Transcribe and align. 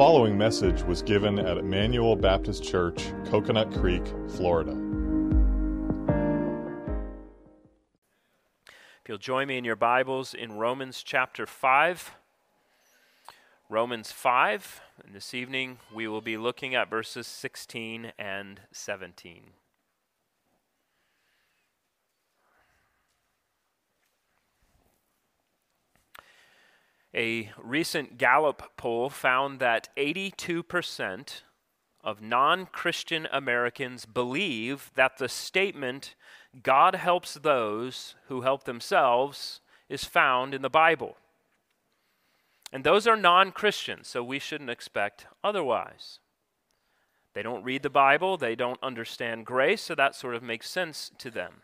following 0.00 0.38
message 0.38 0.82
was 0.84 1.02
given 1.02 1.38
at 1.38 1.58
Emmanuel 1.58 2.16
Baptist 2.16 2.64
Church, 2.64 3.12
Coconut 3.26 3.70
Creek, 3.70 4.02
Florida. 4.30 4.70
If 9.02 9.08
you'll 9.10 9.18
join 9.18 9.48
me 9.48 9.58
in 9.58 9.64
your 9.66 9.76
Bibles 9.76 10.32
in 10.32 10.52
Romans 10.52 11.02
chapter 11.02 11.44
5. 11.44 12.12
Romans 13.68 14.10
5, 14.10 14.80
and 15.04 15.14
this 15.14 15.34
evening 15.34 15.80
we 15.92 16.08
will 16.08 16.22
be 16.22 16.38
looking 16.38 16.74
at 16.74 16.88
verses 16.88 17.26
16 17.26 18.12
and 18.18 18.62
17. 18.72 19.50
A 27.14 27.50
recent 27.58 28.18
Gallup 28.18 28.76
poll 28.76 29.10
found 29.10 29.58
that 29.58 29.88
82% 29.96 31.42
of 32.02 32.22
non 32.22 32.66
Christian 32.66 33.26
Americans 33.32 34.06
believe 34.06 34.90
that 34.94 35.18
the 35.18 35.28
statement, 35.28 36.14
God 36.62 36.94
helps 36.94 37.34
those 37.34 38.14
who 38.28 38.42
help 38.42 38.64
themselves, 38.64 39.60
is 39.88 40.04
found 40.04 40.54
in 40.54 40.62
the 40.62 40.70
Bible. 40.70 41.16
And 42.72 42.84
those 42.84 43.06
are 43.06 43.16
non 43.16 43.50
Christians, 43.50 44.06
so 44.08 44.22
we 44.22 44.38
shouldn't 44.38 44.70
expect 44.70 45.26
otherwise. 45.42 46.20
They 47.34 47.42
don't 47.42 47.64
read 47.64 47.82
the 47.82 47.90
Bible, 47.90 48.36
they 48.36 48.54
don't 48.54 48.82
understand 48.82 49.46
grace, 49.46 49.82
so 49.82 49.94
that 49.94 50.14
sort 50.14 50.34
of 50.34 50.42
makes 50.42 50.70
sense 50.70 51.10
to 51.18 51.30
them. 51.30 51.62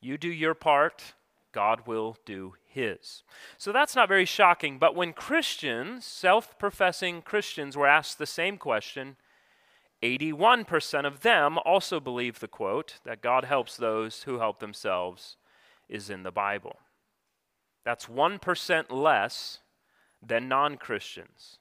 You 0.00 0.16
do 0.16 0.28
your 0.28 0.54
part, 0.54 1.14
God 1.58 1.88
will 1.88 2.16
do 2.24 2.54
his. 2.68 3.24
So 3.56 3.72
that's 3.72 3.96
not 3.96 4.06
very 4.06 4.24
shocking, 4.24 4.78
but 4.78 4.94
when 4.94 5.12
Christians, 5.12 6.04
self 6.04 6.56
professing 6.56 7.20
Christians, 7.20 7.76
were 7.76 7.88
asked 7.88 8.18
the 8.18 8.26
same 8.26 8.58
question, 8.58 9.16
81% 10.00 11.04
of 11.04 11.22
them 11.22 11.58
also 11.64 11.98
believe 11.98 12.38
the 12.38 12.46
quote 12.46 13.00
that 13.04 13.22
God 13.22 13.44
helps 13.44 13.76
those 13.76 14.22
who 14.22 14.38
help 14.38 14.60
themselves 14.60 15.36
is 15.88 16.08
in 16.08 16.22
the 16.22 16.30
Bible. 16.30 16.76
That's 17.84 18.06
1% 18.06 18.92
less 18.92 19.58
than 20.24 20.46
non 20.46 20.76
Christians 20.76 21.58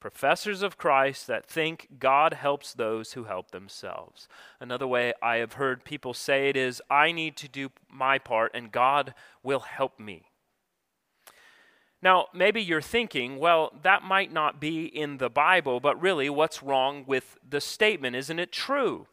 professors 0.00 0.62
of 0.62 0.78
Christ 0.78 1.26
that 1.26 1.46
think 1.46 1.88
God 1.98 2.34
helps 2.34 2.72
those 2.72 3.12
who 3.12 3.24
help 3.24 3.50
themselves. 3.50 4.28
Another 4.60 4.86
way 4.86 5.12
I 5.22 5.36
have 5.36 5.54
heard 5.54 5.84
people 5.84 6.14
say 6.14 6.48
it 6.48 6.56
is, 6.56 6.80
I 6.90 7.12
need 7.12 7.36
to 7.38 7.48
do 7.48 7.70
my 7.90 8.18
part 8.18 8.52
and 8.54 8.70
God 8.70 9.14
will 9.42 9.60
help 9.60 9.98
me. 9.98 10.24
Now, 12.00 12.26
maybe 12.32 12.62
you're 12.62 12.80
thinking, 12.80 13.38
well, 13.38 13.72
that 13.82 14.04
might 14.04 14.32
not 14.32 14.60
be 14.60 14.84
in 14.84 15.18
the 15.18 15.28
Bible, 15.28 15.80
but 15.80 16.00
really, 16.00 16.30
what's 16.30 16.62
wrong 16.62 17.04
with 17.06 17.36
the 17.48 17.60
statement? 17.60 18.14
Isn't 18.14 18.38
it 18.38 18.52
true? 18.52 19.08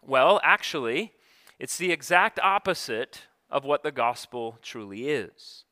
Well, 0.00 0.40
actually, 0.44 1.12
it's 1.58 1.76
the 1.76 1.90
exact 1.90 2.38
opposite 2.40 3.22
of 3.50 3.64
what 3.64 3.82
the 3.82 3.90
gospel 3.90 4.58
truly 4.62 5.08
is. 5.08 5.64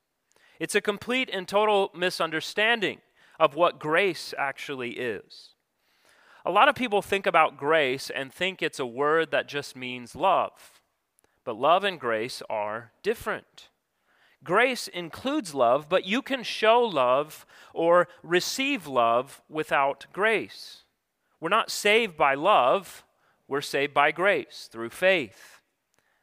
It's 0.59 0.75
a 0.75 0.81
complete 0.81 1.31
and 1.33 1.47
total 1.47 1.91
misunderstanding 1.95 3.01
of 3.43 3.57
what 3.57 3.81
grace 3.81 4.33
actually 4.39 4.91
is. 4.91 5.57
A 6.47 6.51
lot 6.53 6.69
of 6.69 6.77
people 6.77 7.03
think 7.03 7.27
about 7.27 7.57
grace 7.57 8.09
and 8.09 8.33
think 8.33 8.63
it's 8.63 8.79
a 8.79 8.87
word 8.87 9.33
that 9.33 9.49
just 9.49 9.75
means 9.75 10.15
love. 10.15 10.81
But 11.45 11.59
love 11.59 11.83
and 11.83 11.99
grace 11.99 12.41
are 12.49 12.93
different. 13.03 13.69
Grace 14.45 14.87
includes 14.87 15.57
love, 15.57 15.89
but 15.89 16.07
you 16.07 16.23
can 16.23 16.45
show 16.45 16.83
love 16.83 17.45
or 17.75 18.07
receive 18.23 18.87
love 18.87 19.43
without 19.49 20.07
grace. 20.13 20.85
We're 21.41 21.49
not 21.49 21.69
saved 21.69 22.17
by 22.17 22.35
love, 22.35 23.03
we're 23.49 23.61
saved 23.61 23.93
by 23.93 24.13
grace 24.13 24.69
through 24.71 24.91
faith. 24.91 25.63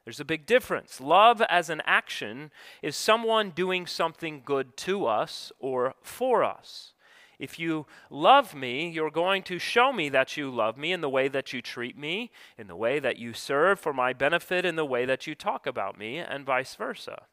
There's 0.06 0.22
a 0.22 0.26
big 0.26 0.46
difference. 0.46 1.02
Love 1.02 1.42
as 1.50 1.70
an 1.70 1.82
action 1.86 2.52
is 2.82 2.96
someone 2.96 3.50
doing 3.50 3.88
something 3.88 4.42
good 4.46 4.78
to 4.78 5.06
us 5.06 5.52
or 5.60 5.96
for 6.02 6.46
us. 6.46 6.94
If 7.40 7.58
you 7.58 7.86
love 8.10 8.54
me, 8.54 8.90
you're 8.90 9.10
going 9.10 9.44
to 9.44 9.58
show 9.58 9.94
me 9.94 10.10
that 10.10 10.36
you 10.36 10.52
love 10.52 10.78
me 10.78 10.92
in 10.92 11.00
the 11.00 11.10
way 11.10 11.30
that 11.30 11.54
you 11.54 11.62
treat 11.62 11.98
me, 11.98 12.32
in 12.58 12.68
the 12.68 12.76
way 12.76 13.00
that 13.00 13.18
you 13.18 13.34
serve 13.34 13.80
for 13.80 13.94
my 13.94 14.12
benefit, 14.12 14.66
in 14.66 14.76
the 14.76 14.86
way 14.86 15.06
that 15.06 15.26
you 15.26 15.36
talk 15.36 15.66
about 15.66 15.98
me, 15.98 16.18
and 16.18 16.46
vice 16.46 16.76
versa. 16.76 17.24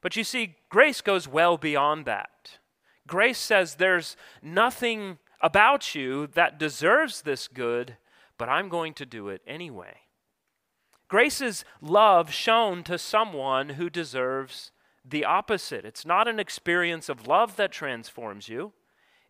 But 0.00 0.14
you 0.14 0.22
see, 0.22 0.56
grace 0.68 1.00
goes 1.00 1.26
well 1.26 1.58
beyond 1.58 2.06
that. 2.06 2.58
Grace 3.06 3.38
says 3.38 3.74
there's 3.74 4.16
nothing 4.40 5.18
about 5.40 5.94
you 5.94 6.28
that 6.28 6.58
deserves 6.58 7.22
this 7.22 7.48
good, 7.48 7.96
but 8.38 8.48
I'm 8.48 8.68
going 8.68 8.94
to 8.94 9.04
do 9.06 9.28
it 9.28 9.42
anyway. 9.46 9.96
Grace 11.08 11.40
is 11.40 11.64
love 11.80 12.30
shown 12.32 12.84
to 12.84 12.96
someone 12.96 13.70
who 13.70 13.90
deserves 13.90 14.70
the 15.04 15.24
opposite. 15.24 15.84
It's 15.84 16.06
not 16.06 16.28
an 16.28 16.38
experience 16.38 17.08
of 17.08 17.26
love 17.26 17.56
that 17.56 17.72
transforms 17.72 18.48
you, 18.48 18.72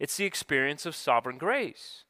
it's 0.00 0.16
the 0.16 0.25
experience 0.25 0.87
of 0.87 0.97
sovereign 0.97 1.38
grace. 1.38 2.05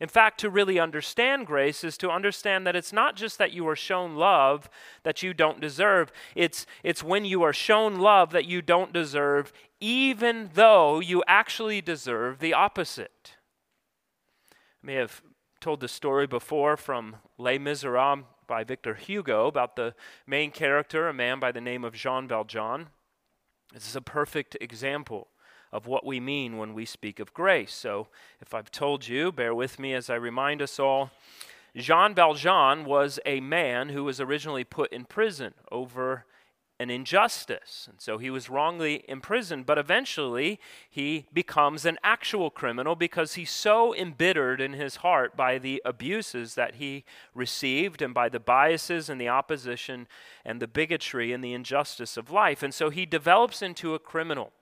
In 0.00 0.08
fact, 0.08 0.38
to 0.40 0.50
really 0.50 0.78
understand 0.78 1.46
grace 1.46 1.82
is 1.82 1.98
to 1.98 2.10
understand 2.10 2.66
that 2.66 2.76
it's 2.76 2.92
not 2.92 3.16
just 3.16 3.36
that 3.38 3.52
you 3.52 3.68
are 3.68 3.76
shown 3.76 4.14
love 4.14 4.70
that 5.02 5.22
you 5.22 5.34
don't 5.34 5.60
deserve. 5.60 6.12
It's, 6.34 6.66
it's 6.84 7.02
when 7.02 7.24
you 7.24 7.42
are 7.42 7.52
shown 7.52 7.96
love 7.96 8.30
that 8.30 8.46
you 8.46 8.62
don't 8.62 8.92
deserve, 8.92 9.52
even 9.80 10.50
though 10.54 11.00
you 11.00 11.22
actually 11.26 11.80
deserve 11.80 12.38
the 12.38 12.54
opposite. 12.54 13.34
I 14.52 14.86
may 14.86 14.94
have 14.94 15.20
told 15.60 15.80
the 15.80 15.88
story 15.88 16.28
before 16.28 16.76
from 16.76 17.16
Les 17.36 17.58
Miserables 17.58 18.24
by 18.46 18.62
Victor 18.62 18.94
Hugo 18.94 19.48
about 19.48 19.74
the 19.74 19.94
main 20.26 20.52
character, 20.52 21.08
a 21.08 21.12
man 21.12 21.40
by 21.40 21.50
the 21.50 21.60
name 21.60 21.84
of 21.84 21.94
Jean 21.94 22.28
Valjean. 22.28 22.86
This 23.74 23.88
is 23.88 23.96
a 23.96 24.00
perfect 24.00 24.56
example 24.60 25.28
of 25.72 25.86
what 25.86 26.04
we 26.04 26.20
mean 26.20 26.56
when 26.56 26.74
we 26.74 26.84
speak 26.84 27.20
of 27.20 27.34
grace. 27.34 27.74
So, 27.74 28.08
if 28.40 28.54
I've 28.54 28.70
told 28.70 29.06
you, 29.06 29.32
bear 29.32 29.54
with 29.54 29.78
me 29.78 29.94
as 29.94 30.08
I 30.10 30.14
remind 30.16 30.62
us 30.62 30.78
all. 30.78 31.10
Jean 31.76 32.14
Valjean 32.14 32.84
was 32.84 33.20
a 33.26 33.40
man 33.40 33.90
who 33.90 34.04
was 34.04 34.20
originally 34.20 34.64
put 34.64 34.92
in 34.92 35.04
prison 35.04 35.54
over 35.70 36.24
an 36.80 36.90
injustice. 36.90 37.88
And 37.90 38.00
so 38.00 38.18
he 38.18 38.30
was 38.30 38.48
wrongly 38.48 39.04
imprisoned, 39.08 39.66
but 39.66 39.78
eventually 39.78 40.60
he 40.88 41.26
becomes 41.32 41.84
an 41.84 41.98
actual 42.04 42.50
criminal 42.50 42.94
because 42.94 43.34
he's 43.34 43.50
so 43.50 43.94
embittered 43.94 44.60
in 44.60 44.74
his 44.74 44.96
heart 44.96 45.36
by 45.36 45.58
the 45.58 45.82
abuses 45.84 46.54
that 46.54 46.76
he 46.76 47.04
received 47.34 48.00
and 48.00 48.14
by 48.14 48.28
the 48.28 48.40
biases 48.40 49.08
and 49.08 49.20
the 49.20 49.28
opposition 49.28 50.06
and 50.44 50.60
the 50.60 50.68
bigotry 50.68 51.32
and 51.32 51.42
the 51.42 51.52
injustice 51.52 52.16
of 52.16 52.30
life. 52.30 52.62
And 52.62 52.72
so 52.72 52.90
he 52.90 53.04
develops 53.04 53.60
into 53.60 53.94
a 53.94 53.98
criminal. 53.98 54.52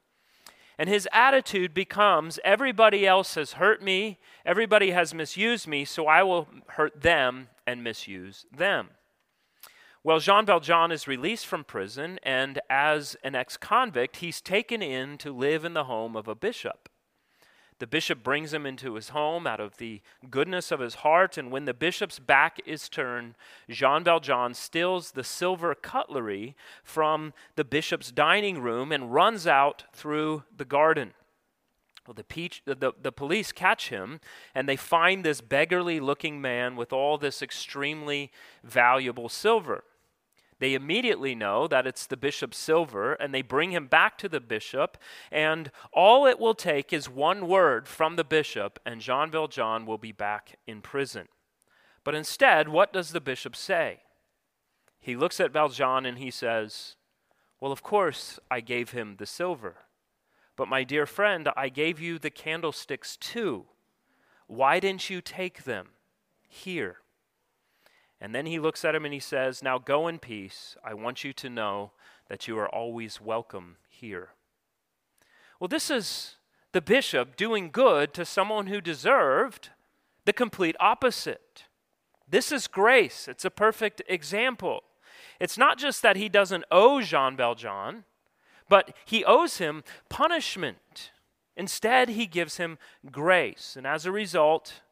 And 0.79 0.89
his 0.89 1.09
attitude 1.13 1.73
becomes 1.73 2.39
everybody 2.45 3.07
else 3.07 3.35
has 3.37 3.55
hurt 3.55 3.83
me, 3.83 4.19
everybody 4.45 4.91
has 4.91 5.15
misused 5.15 5.67
me, 5.67 5.85
so 5.85 6.07
I 6.07 6.23
will 6.23 6.49
hurt 6.69 7.01
them 7.01 7.49
and 7.67 7.83
misuse 7.83 8.45
them. 8.55 8.91
Well, 10.05 10.21
Jean 10.21 10.47
Valjean 10.47 10.93
is 10.93 11.09
released 11.09 11.47
from 11.47 11.65
prison, 11.65 12.21
and 12.23 12.61
as 12.71 13.17
an 13.25 13.35
ex 13.35 13.57
convict, 13.57 14.19
he's 14.19 14.41
taken 14.41 14.81
in 14.81 15.19
to 15.19 15.33
live 15.33 15.65
in 15.65 15.75
the 15.75 15.85
home 15.85 16.15
of 16.15 16.29
a 16.29 16.35
bishop. 16.35 16.89
The 17.79 17.87
bishop 17.87 18.23
brings 18.23 18.55
him 18.55 18.65
into 18.65 18.95
his 18.95 19.11
home 19.11 19.47
out 19.47 19.61
of 19.61 19.77
the 19.77 20.01
goodness 20.31 20.71
of 20.71 20.81
his 20.81 20.97
heart, 20.97 21.37
and 21.37 21.51
when 21.51 21.67
the 21.67 21.75
bishop's 21.75 22.19
back 22.19 22.59
is 22.65 22.89
turned, 22.89 23.35
Jean 23.69 24.03
Valjean 24.03 24.55
steals 24.55 25.11
the 25.13 25.25
silver 25.25 25.75
cutlery 25.75 26.57
from 26.83 27.35
the 27.55 27.65
bishop's 27.65 28.11
dining 28.11 28.63
room 28.63 28.93
and 28.93 29.13
runs 29.13 29.47
out 29.47 29.85
through 29.93 30.45
the 30.57 30.65
garden. 30.65 31.13
Well, 32.07 32.15
the, 32.15 32.25
peach, 32.25 32.63
the, 32.65 32.93
the 33.03 33.13
police 33.13 33.53
catch 33.53 33.89
him, 33.89 34.21
and 34.55 34.69
they 34.69 34.77
find 34.77 35.25
this 35.25 35.41
beggarly 35.41 36.01
looking 36.01 36.41
man 36.41 36.77
with 36.77 36.93
all 36.93 37.19
this 37.19 37.43
extremely 37.43 38.31
valuable 38.63 39.29
silver. 39.29 39.85
They 40.59 40.75
immediately 40.75 41.35
know 41.35 41.67
that 41.67 41.87
it's 41.87 42.07
the 42.07 42.17
bishop's 42.17 42.57
silver, 42.57 43.13
and 43.15 43.35
they 43.35 43.43
bring 43.43 43.73
him 43.73 43.87
back 43.87 44.17
to 44.19 44.29
the 44.29 44.41
bishop. 44.41 44.97
And 45.31 45.71
all 45.93 46.27
it 46.27 46.39
will 46.39 46.55
take 46.55 46.93
is 46.93 47.09
one 47.11 47.47
word 47.47 47.87
from 47.87 48.17
the 48.17 48.25
bishop, 48.25 48.79
and 48.87 49.01
Jean 49.01 49.31
Valjean 49.31 49.85
will 49.85 49.99
be 49.99 50.13
back 50.13 50.59
in 50.67 50.81
prison. 50.81 51.29
But 52.05 52.15
instead, 52.15 52.69
what 52.69 52.93
does 52.93 53.11
the 53.11 53.21
bishop 53.21 53.55
say? 53.55 54.01
He 54.99 55.15
looks 55.15 55.41
at 55.41 55.53
Valjean 55.53 56.07
and 56.07 56.19
he 56.19 56.31
says, 56.31 56.97
Well, 57.61 57.73
of 57.73 57.83
course, 57.83 58.39
I 58.51 58.61
gave 58.61 58.91
him 58.91 59.17
the 59.19 59.27
silver. 59.27 59.77
But 60.57 60.69
my 60.69 60.85
dear 60.85 61.05
friend, 61.05 61.49
I 61.57 61.69
gave 61.69 62.01
you 62.01 62.19
the 62.19 62.31
candlesticks 62.31 63.17
too. 63.17 63.67
Why 64.47 64.81
didn't 64.81 65.11
you 65.11 65.21
take 65.21 65.65
them? 65.65 65.89
Here. 66.49 66.99
And 68.21 68.35
then 68.35 68.47
he 68.47 68.59
looks 68.59 68.85
at 68.85 68.95
him 68.95 69.05
and 69.05 69.13
he 69.13 69.21
says, 69.21 69.63
Now 69.63 69.79
go 69.79 70.09
in 70.09 70.19
peace. 70.19 70.77
I 70.85 70.95
want 70.95 71.25
you 71.25 71.33
to 71.35 71.51
know 71.51 71.93
that 72.29 72.49
you 72.49 72.59
are 72.59 72.69
always 72.69 73.21
welcome 73.21 73.77
here. 73.89 74.31
Well, 75.61 75.69
this 75.69 75.91
is 75.91 76.37
the 76.73 76.81
bishop 76.81 77.37
doing 77.37 77.71
good 77.71 78.13
to 78.15 78.25
someone 78.25 78.67
who 78.67 78.81
deserved 78.81 79.71
the 80.25 80.33
complete 80.33 80.77
opposite. 80.81 81.65
This 82.29 82.51
is 82.51 82.67
grace. 82.67 83.29
It's 83.29 83.45
a 83.45 83.51
perfect 83.51 84.03
example. 84.09 84.83
It's 85.39 85.57
not 85.57 85.79
just 85.79 86.03
that 86.03 86.17
he 86.17 86.29
doesn't 86.29 86.65
owe 86.71 87.01
Jean 87.01 87.37
Valjean, 87.37 88.05
but 88.69 88.95
he 89.05 89.25
owes 89.25 89.59
him 89.59 89.85
punishment. 90.09 91.13
Instead, 91.57 92.11
he 92.11 92.27
gives 92.27 92.57
him 92.57 92.79
grace. 93.11 93.75
And 93.77 93.87
as 93.87 94.05
a 94.05 94.13
result, 94.13 94.83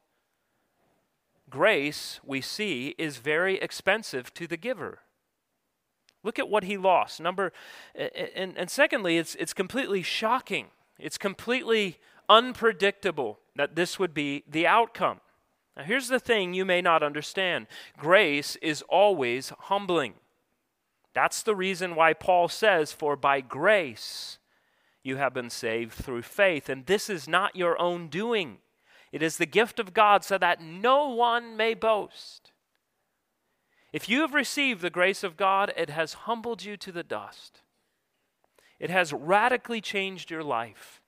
grace, 1.54 2.18
we 2.24 2.40
see, 2.40 2.96
is 2.98 3.18
very 3.18 3.58
expensive 3.60 4.34
to 4.34 4.48
the 4.48 4.56
giver. 4.56 4.98
Look 6.24 6.40
at 6.40 6.48
what 6.48 6.64
he 6.64 6.76
lost. 6.76 7.20
Number 7.20 7.52
and, 7.94 8.54
and 8.56 8.68
secondly, 8.68 9.18
it's 9.18 9.36
it's 9.36 9.52
completely 9.52 10.02
shocking. 10.02 10.66
It's 10.98 11.16
completely 11.16 11.98
unpredictable 12.28 13.38
that 13.54 13.76
this 13.76 14.00
would 14.00 14.12
be 14.12 14.42
the 14.48 14.66
outcome. 14.66 15.20
Now 15.76 15.84
here's 15.84 16.08
the 16.08 16.18
thing 16.18 16.54
you 16.54 16.64
may 16.64 16.82
not 16.82 17.04
understand. 17.04 17.68
Grace 17.96 18.56
is 18.56 18.82
always 18.88 19.52
humbling. 19.70 20.14
That's 21.14 21.44
the 21.44 21.54
reason 21.54 21.94
why 21.94 22.14
Paul 22.14 22.48
says, 22.48 22.92
For 22.92 23.14
by 23.14 23.40
grace 23.40 24.38
you 25.04 25.16
have 25.18 25.34
been 25.34 25.50
saved 25.50 25.92
through 25.92 26.22
faith. 26.22 26.68
And 26.68 26.86
this 26.86 27.08
is 27.08 27.28
not 27.28 27.54
your 27.54 27.80
own 27.80 28.08
doing, 28.08 28.58
it 29.14 29.22
is 29.22 29.36
the 29.36 29.46
gift 29.46 29.78
of 29.78 29.94
God 29.94 30.24
so 30.24 30.38
that 30.38 30.60
no 30.60 31.08
one 31.08 31.56
may 31.56 31.74
boast. 31.74 32.50
If 33.92 34.08
you 34.08 34.22
have 34.22 34.34
received 34.34 34.80
the 34.80 34.90
grace 34.90 35.22
of 35.22 35.36
God, 35.36 35.72
it 35.76 35.88
has 35.88 36.14
humbled 36.14 36.64
you 36.64 36.76
to 36.78 36.90
the 36.90 37.04
dust. 37.04 37.62
It 38.80 38.90
has 38.90 39.12
radically 39.12 39.80
changed 39.80 40.32
your 40.32 40.42
life. 40.42 41.00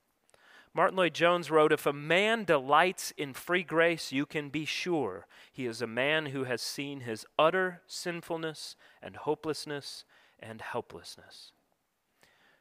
Martyn 0.73 0.95
Lloyd-Jones 0.95 1.51
wrote 1.51 1.73
If 1.73 1.85
a 1.85 1.91
man 1.91 2.45
delights 2.45 3.11
in 3.17 3.33
free 3.33 3.63
grace, 3.63 4.13
you 4.13 4.25
can 4.25 4.47
be 4.47 4.63
sure 4.63 5.27
he 5.51 5.65
is 5.65 5.81
a 5.81 5.85
man 5.85 6.27
who 6.27 6.45
has 6.45 6.61
seen 6.61 7.01
his 7.01 7.25
utter 7.37 7.81
sinfulness 7.87 8.77
and 9.03 9.17
hopelessness 9.17 10.05
and 10.39 10.61
helplessness. 10.61 11.51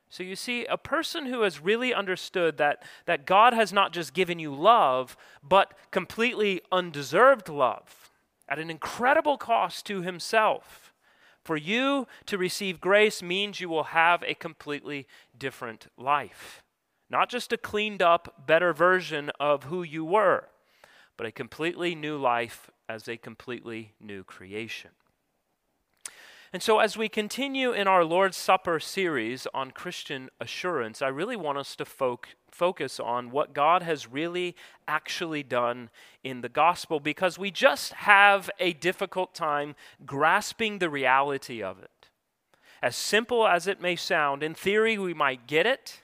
So 0.09 0.23
you 0.23 0.37
see, 0.37 0.65
a 0.67 0.79
person 0.79 1.27
who 1.27 1.43
has 1.43 1.61
really 1.61 1.93
understood 1.93 2.59
that, 2.59 2.85
that 3.07 3.27
God 3.27 3.53
has 3.53 3.73
not 3.73 3.93
just 3.93 4.15
given 4.15 4.39
you 4.39 4.55
love, 4.55 5.17
but 5.43 5.75
completely 5.91 6.63
undeserved 6.71 7.49
love 7.49 8.11
at 8.49 8.59
an 8.59 8.71
incredible 8.71 9.37
cost 9.37 9.85
to 9.87 10.03
himself. 10.03 10.93
For 11.43 11.57
you 11.57 12.07
to 12.27 12.39
receive 12.39 12.81
grace 12.81 13.23
means 13.23 13.61
you 13.61 13.69
will 13.69 13.85
have 13.85 14.23
a 14.23 14.35
completely 14.35 15.07
different 15.37 15.87
life. 15.97 16.63
Not 17.09 17.29
just 17.29 17.53
a 17.53 17.57
cleaned 17.57 18.03
up, 18.03 18.47
better 18.47 18.73
version 18.73 19.31
of 19.39 19.65
who 19.65 19.83
you 19.83 20.05
were, 20.05 20.49
but 21.17 21.27
a 21.27 21.33
completely 21.33 21.95
new 21.95 22.17
life 22.17 22.71
as 22.89 23.09
a 23.09 23.17
completely 23.17 23.93
new 24.01 24.25
creation. 24.25 24.91
And 26.53 26.63
so, 26.63 26.79
as 26.79 26.97
we 26.97 27.09
continue 27.09 27.73
in 27.73 27.89
our 27.89 28.05
Lord's 28.05 28.37
Supper 28.37 28.79
series 28.79 29.47
on 29.53 29.73
Christian 29.73 30.31
assurance, 30.41 31.03
I 31.03 31.09
really 31.09 31.37
want 31.37 31.59
us 31.59 31.75
to 31.77 31.85
fo- 31.85 32.21
focus 32.51 33.01
on 33.01 33.31
what 33.31 33.53
God 33.53 33.83
has 33.83 34.11
really 34.11 34.55
actually 34.87 35.43
done 35.43 35.91
in 36.23 36.43
the 36.43 36.49
gospel 36.49 37.01
because 37.01 37.39
we 37.39 37.51
just 37.51 37.95
have 37.95 38.49
a 38.61 38.73
difficult 38.73 39.35
time 39.35 39.75
grasping 40.05 40.79
the 40.79 40.89
reality 40.89 41.63
of 41.63 41.81
it. 41.83 41.91
As 42.81 42.95
simple 42.95 43.47
as 43.47 43.67
it 43.67 43.81
may 43.81 43.97
sound, 43.97 44.43
in 44.43 44.55
theory, 44.55 44.97
we 44.99 45.15
might 45.15 45.47
get 45.49 45.67
it. 45.67 46.03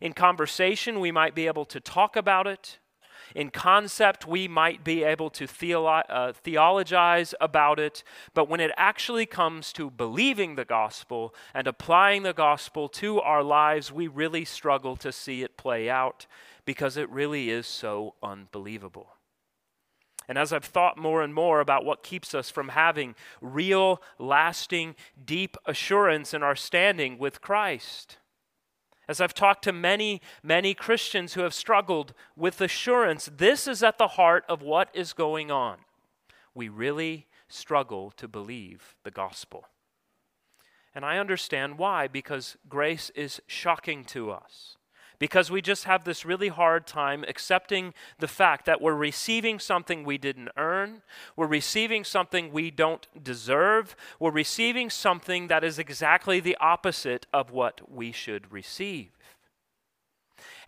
In 0.00 0.14
conversation, 0.14 1.00
we 1.00 1.12
might 1.12 1.34
be 1.34 1.46
able 1.46 1.66
to 1.66 1.80
talk 1.80 2.16
about 2.16 2.46
it. 2.46 2.78
In 3.34 3.50
concept, 3.50 4.26
we 4.26 4.48
might 4.48 4.84
be 4.84 5.04
able 5.04 5.30
to 5.30 5.46
theolo- 5.46 6.04
uh, 6.08 6.32
theologize 6.32 7.34
about 7.40 7.78
it, 7.78 8.02
but 8.34 8.48
when 8.48 8.60
it 8.60 8.70
actually 8.76 9.26
comes 9.26 9.72
to 9.74 9.90
believing 9.90 10.54
the 10.54 10.64
gospel 10.64 11.34
and 11.54 11.66
applying 11.66 12.22
the 12.22 12.32
gospel 12.32 12.88
to 12.88 13.20
our 13.20 13.42
lives, 13.42 13.92
we 13.92 14.08
really 14.08 14.44
struggle 14.44 14.96
to 14.96 15.12
see 15.12 15.42
it 15.42 15.56
play 15.56 15.90
out 15.90 16.26
because 16.64 16.96
it 16.96 17.08
really 17.10 17.50
is 17.50 17.66
so 17.66 18.14
unbelievable. 18.22 19.10
And 20.28 20.36
as 20.36 20.52
I've 20.52 20.64
thought 20.64 20.98
more 20.98 21.22
and 21.22 21.32
more 21.32 21.60
about 21.60 21.86
what 21.86 22.02
keeps 22.02 22.34
us 22.34 22.50
from 22.50 22.68
having 22.68 23.14
real, 23.40 24.02
lasting, 24.18 24.94
deep 25.24 25.56
assurance 25.64 26.34
in 26.34 26.42
our 26.42 26.54
standing 26.54 27.18
with 27.18 27.40
Christ, 27.40 28.18
as 29.08 29.20
I've 29.20 29.34
talked 29.34 29.64
to 29.64 29.72
many, 29.72 30.20
many 30.42 30.74
Christians 30.74 31.32
who 31.34 31.40
have 31.40 31.54
struggled 31.54 32.12
with 32.36 32.60
assurance, 32.60 33.30
this 33.34 33.66
is 33.66 33.82
at 33.82 33.98
the 33.98 34.08
heart 34.08 34.44
of 34.48 34.62
what 34.62 34.90
is 34.92 35.12
going 35.12 35.50
on. 35.50 35.78
We 36.54 36.68
really 36.68 37.26
struggle 37.48 38.10
to 38.12 38.28
believe 38.28 38.96
the 39.04 39.10
gospel. 39.10 39.64
And 40.94 41.04
I 41.04 41.18
understand 41.18 41.78
why, 41.78 42.08
because 42.08 42.56
grace 42.68 43.10
is 43.14 43.40
shocking 43.46 44.04
to 44.06 44.30
us 44.30 44.77
because 45.18 45.50
we 45.50 45.60
just 45.60 45.84
have 45.84 46.04
this 46.04 46.24
really 46.24 46.48
hard 46.48 46.86
time 46.86 47.24
accepting 47.26 47.94
the 48.18 48.28
fact 48.28 48.66
that 48.66 48.80
we're 48.80 48.94
receiving 48.94 49.58
something 49.58 50.04
we 50.04 50.18
didn't 50.18 50.50
earn, 50.56 51.02
we're 51.36 51.46
receiving 51.46 52.04
something 52.04 52.52
we 52.52 52.70
don't 52.70 53.06
deserve, 53.22 53.96
we're 54.20 54.30
receiving 54.30 54.90
something 54.90 55.48
that 55.48 55.64
is 55.64 55.78
exactly 55.78 56.40
the 56.40 56.56
opposite 56.60 57.26
of 57.32 57.50
what 57.50 57.90
we 57.90 58.12
should 58.12 58.52
receive. 58.52 59.10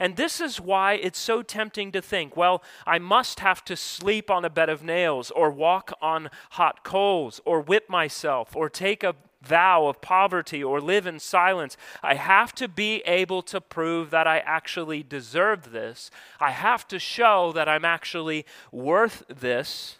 And 0.01 0.17
this 0.17 0.41
is 0.41 0.61
why 0.61 0.95
it's 0.95 1.19
so 1.19 1.43
tempting 1.43 1.93
to 1.93 2.01
think, 2.01 2.37
well, 2.37 2.63
I 2.87 2.99
must 2.99 3.41
have 3.41 3.63
to 3.67 3.77
sleep 3.77 4.31
on 4.31 4.45
a 4.45 4.51
bed 4.51 4.71
of 4.71 4.83
nails, 4.83 5.31
or 5.31 5.51
walk 5.51 5.93
on 6.01 6.31
hot 6.53 6.83
coals, 6.85 7.41
or 7.45 7.61
whip 7.61 7.89
myself, 7.89 8.57
or 8.57 8.71
take 8.71 9.05
a 9.05 9.15
vow 9.43 9.87
of 9.87 10.01
poverty 10.01 10.63
or 10.63 10.81
live 10.81 11.07
in 11.07 11.19
silence. 11.19 11.77
I 12.03 12.15
have 12.15 12.55
to 12.57 12.69
be 12.69 13.03
able 13.07 13.43
to 13.43 13.61
prove 13.61 14.11
that 14.11 14.27
I 14.27 14.39
actually 14.39 15.03
deserve 15.03 15.73
this. 15.73 16.11
I 16.39 16.51
have 16.51 16.87
to 16.89 16.99
show 16.99 17.53
that 17.53 17.69
I'm 17.69 17.85
actually 17.85 18.45
worth 18.71 19.25
this. 19.29 19.99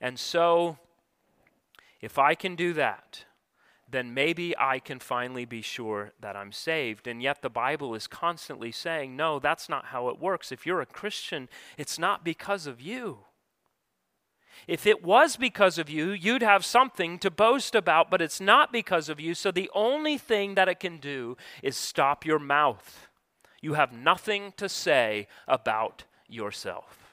And 0.00 0.18
so, 0.18 0.78
if 2.00 2.18
I 2.18 2.34
can 2.34 2.54
do 2.54 2.72
that, 2.74 3.24
then 3.90 4.12
maybe 4.12 4.54
I 4.58 4.78
can 4.78 4.98
finally 4.98 5.44
be 5.44 5.62
sure 5.62 6.12
that 6.20 6.36
I'm 6.36 6.52
saved. 6.52 7.06
And 7.06 7.22
yet 7.22 7.42
the 7.42 7.50
Bible 7.50 7.94
is 7.94 8.06
constantly 8.06 8.70
saying, 8.70 9.16
no, 9.16 9.38
that's 9.38 9.68
not 9.68 9.86
how 9.86 10.08
it 10.08 10.20
works. 10.20 10.52
If 10.52 10.66
you're 10.66 10.82
a 10.82 10.86
Christian, 10.86 11.48
it's 11.78 11.98
not 11.98 12.24
because 12.24 12.66
of 12.66 12.80
you. 12.80 13.20
If 14.66 14.86
it 14.86 15.04
was 15.04 15.36
because 15.36 15.78
of 15.78 15.88
you, 15.88 16.10
you'd 16.10 16.42
have 16.42 16.64
something 16.64 17.18
to 17.20 17.30
boast 17.30 17.74
about, 17.74 18.10
but 18.10 18.20
it's 18.20 18.40
not 18.40 18.72
because 18.72 19.08
of 19.08 19.20
you. 19.20 19.34
So 19.34 19.50
the 19.50 19.70
only 19.74 20.18
thing 20.18 20.54
that 20.54 20.68
it 20.68 20.80
can 20.80 20.98
do 20.98 21.36
is 21.62 21.76
stop 21.76 22.26
your 22.26 22.38
mouth. 22.38 23.08
You 23.60 23.74
have 23.74 23.92
nothing 23.92 24.52
to 24.56 24.68
say 24.68 25.28
about 25.46 26.04
yourself. 26.28 27.08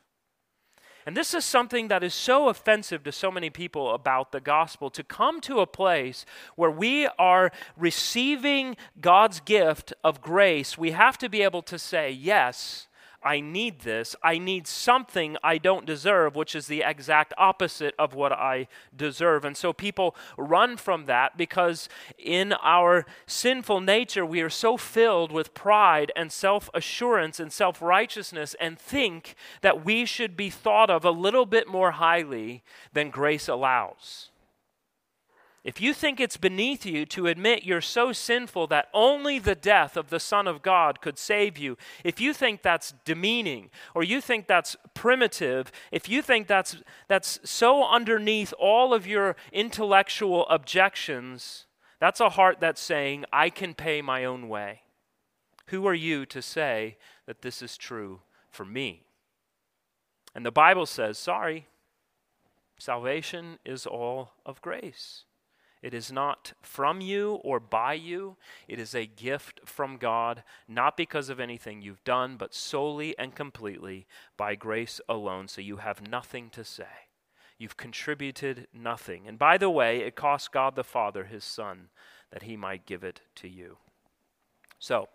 And 1.06 1.16
this 1.16 1.36
is 1.36 1.46
something 1.46 1.88
that 1.90 2.04
is 2.04 2.16
so 2.16 2.50
offensive 2.50 3.04
to 3.04 3.12
so 3.12 3.30
many 3.30 3.52
people 3.52 3.94
about 3.94 4.32
the 4.32 4.42
gospel 4.42 4.90
to 4.90 5.04
come 5.04 5.40
to 5.42 5.60
a 5.60 5.68
place 5.68 6.26
where 6.56 6.72
we 6.72 7.08
are 7.20 7.52
receiving 7.78 8.76
God's 9.00 9.40
gift 9.40 9.94
of 10.04 10.22
grace. 10.22 10.80
We 10.80 10.92
have 10.92 11.20
to 11.20 11.30
be 11.30 11.44
able 11.44 11.62
to 11.64 11.78
say, 11.78 12.10
Yes, 12.10 12.88
I 13.26 13.40
need 13.40 13.80
this. 13.80 14.16
I 14.22 14.38
need 14.38 14.68
something 14.68 15.36
I 15.44 15.58
don't 15.58 15.88
deserve, 15.88 16.36
which 16.36 16.56
is 16.56 16.68
the 16.68 16.84
exact 16.86 17.34
opposite 17.40 17.96
of 17.98 18.14
what 18.14 18.32
I 18.32 18.68
deserve. 18.96 19.44
And 19.44 19.58
so 19.58 19.74
people 19.74 20.16
run 20.38 20.78
from 20.78 21.08
that 21.08 21.36
because 21.36 21.90
in 22.20 22.54
our 22.62 23.04
sinful 23.26 23.82
nature, 23.82 24.24
we 24.24 24.42
are 24.42 24.50
so 24.50 24.78
filled 24.78 25.32
with 25.32 25.56
pride 25.56 26.12
and 26.16 26.32
self 26.32 26.70
assurance 26.76 27.40
and 27.40 27.52
self 27.52 27.82
righteousness 27.82 28.56
and 28.60 28.78
think 28.78 29.34
that 29.62 29.84
we 29.84 30.06
should 30.06 30.38
be 30.38 30.52
thought 30.52 30.92
of 30.92 31.04
a 31.04 31.10
little 31.10 31.48
bit 31.48 31.68
more 31.68 31.92
highly 31.92 32.64
than 32.94 33.10
grace 33.10 33.48
allows. 33.48 34.30
If 35.66 35.82
you 35.82 35.96
think 35.96 36.20
it's 36.20 36.38
beneath 36.38 36.86
you 36.86 37.08
to 37.08 37.26
admit 37.26 37.64
you're 37.64 37.82
so 37.82 38.14
sinful 38.14 38.68
that 38.68 38.88
only 38.94 39.40
the 39.40 39.56
death 39.56 39.98
of 39.98 40.12
the 40.12 40.20
Son 40.20 40.48
of 40.48 40.62
God 40.62 41.02
could 41.02 41.18
save 41.18 41.58
you, 41.58 41.76
if 42.04 42.22
you 42.22 42.36
think 42.36 42.62
that's 42.62 42.94
demeaning 43.04 43.72
or 43.96 44.04
you 44.04 44.22
think 44.22 44.46
that's 44.46 44.76
primitive, 44.94 45.72
if 45.92 46.08
you 46.08 46.22
think 46.22 46.46
that's, 46.46 46.78
that's 47.08 47.40
so 47.44 47.84
underneath 47.84 48.54
all 48.60 48.94
of 48.94 49.08
your 49.08 49.36
intellectual 49.52 50.48
objections, 50.50 51.66
that's 52.00 52.20
a 52.20 52.30
heart 52.30 52.60
that's 52.60 52.80
saying, 52.80 53.26
I 53.34 53.50
can 53.50 53.74
pay 53.74 54.04
my 54.04 54.24
own 54.24 54.48
way. 54.48 54.82
Who 55.70 55.88
are 55.88 55.96
you 55.96 56.28
to 56.28 56.44
say 56.44 56.98
that 57.26 57.42
this 57.42 57.64
is 57.64 57.76
true 57.76 58.22
for 58.52 58.66
me? 58.66 59.08
And 60.36 60.46
the 60.46 60.52
Bible 60.52 60.86
says, 60.86 61.18
sorry, 61.18 61.66
salvation 62.78 63.58
is 63.66 63.88
all 63.88 64.34
of 64.46 64.62
grace. 64.62 65.24
It 65.86 65.94
is 65.94 66.12
not 66.12 66.54
from 66.64 67.00
you 67.00 67.34
or 67.44 67.60
by 67.60 67.94
you. 67.94 68.38
It 68.68 68.80
is 68.80 68.96
a 68.96 69.06
gift 69.06 69.62
from 69.66 69.98
God, 69.98 70.44
not 70.68 70.98
because 70.98 71.30
of 71.30 71.40
anything 71.40 71.84
you've 71.84 72.04
done, 72.04 72.38
but 72.38 72.56
solely 72.56 73.16
and 73.20 73.36
completely 73.36 74.08
by 74.36 74.56
grace 74.56 75.00
alone. 75.08 75.48
So 75.48 75.62
you 75.62 75.78
have 75.78 76.10
nothing 76.10 76.50
to 76.50 76.64
say. 76.64 77.06
You've 77.60 77.78
contributed 77.78 78.66
nothing. 78.74 79.28
And 79.28 79.38
by 79.38 79.60
the 79.60 79.70
way, 79.70 80.00
it 80.00 80.16
cost 80.16 80.52
God 80.52 80.76
the 80.76 80.84
Father 80.84 81.26
his 81.26 81.44
Son 81.44 81.90
that 82.32 82.42
he 82.42 82.58
might 82.58 82.88
give 82.88 83.04
it 83.04 83.22
to 83.36 83.48
you. 83.48 83.78
So, 84.80 85.10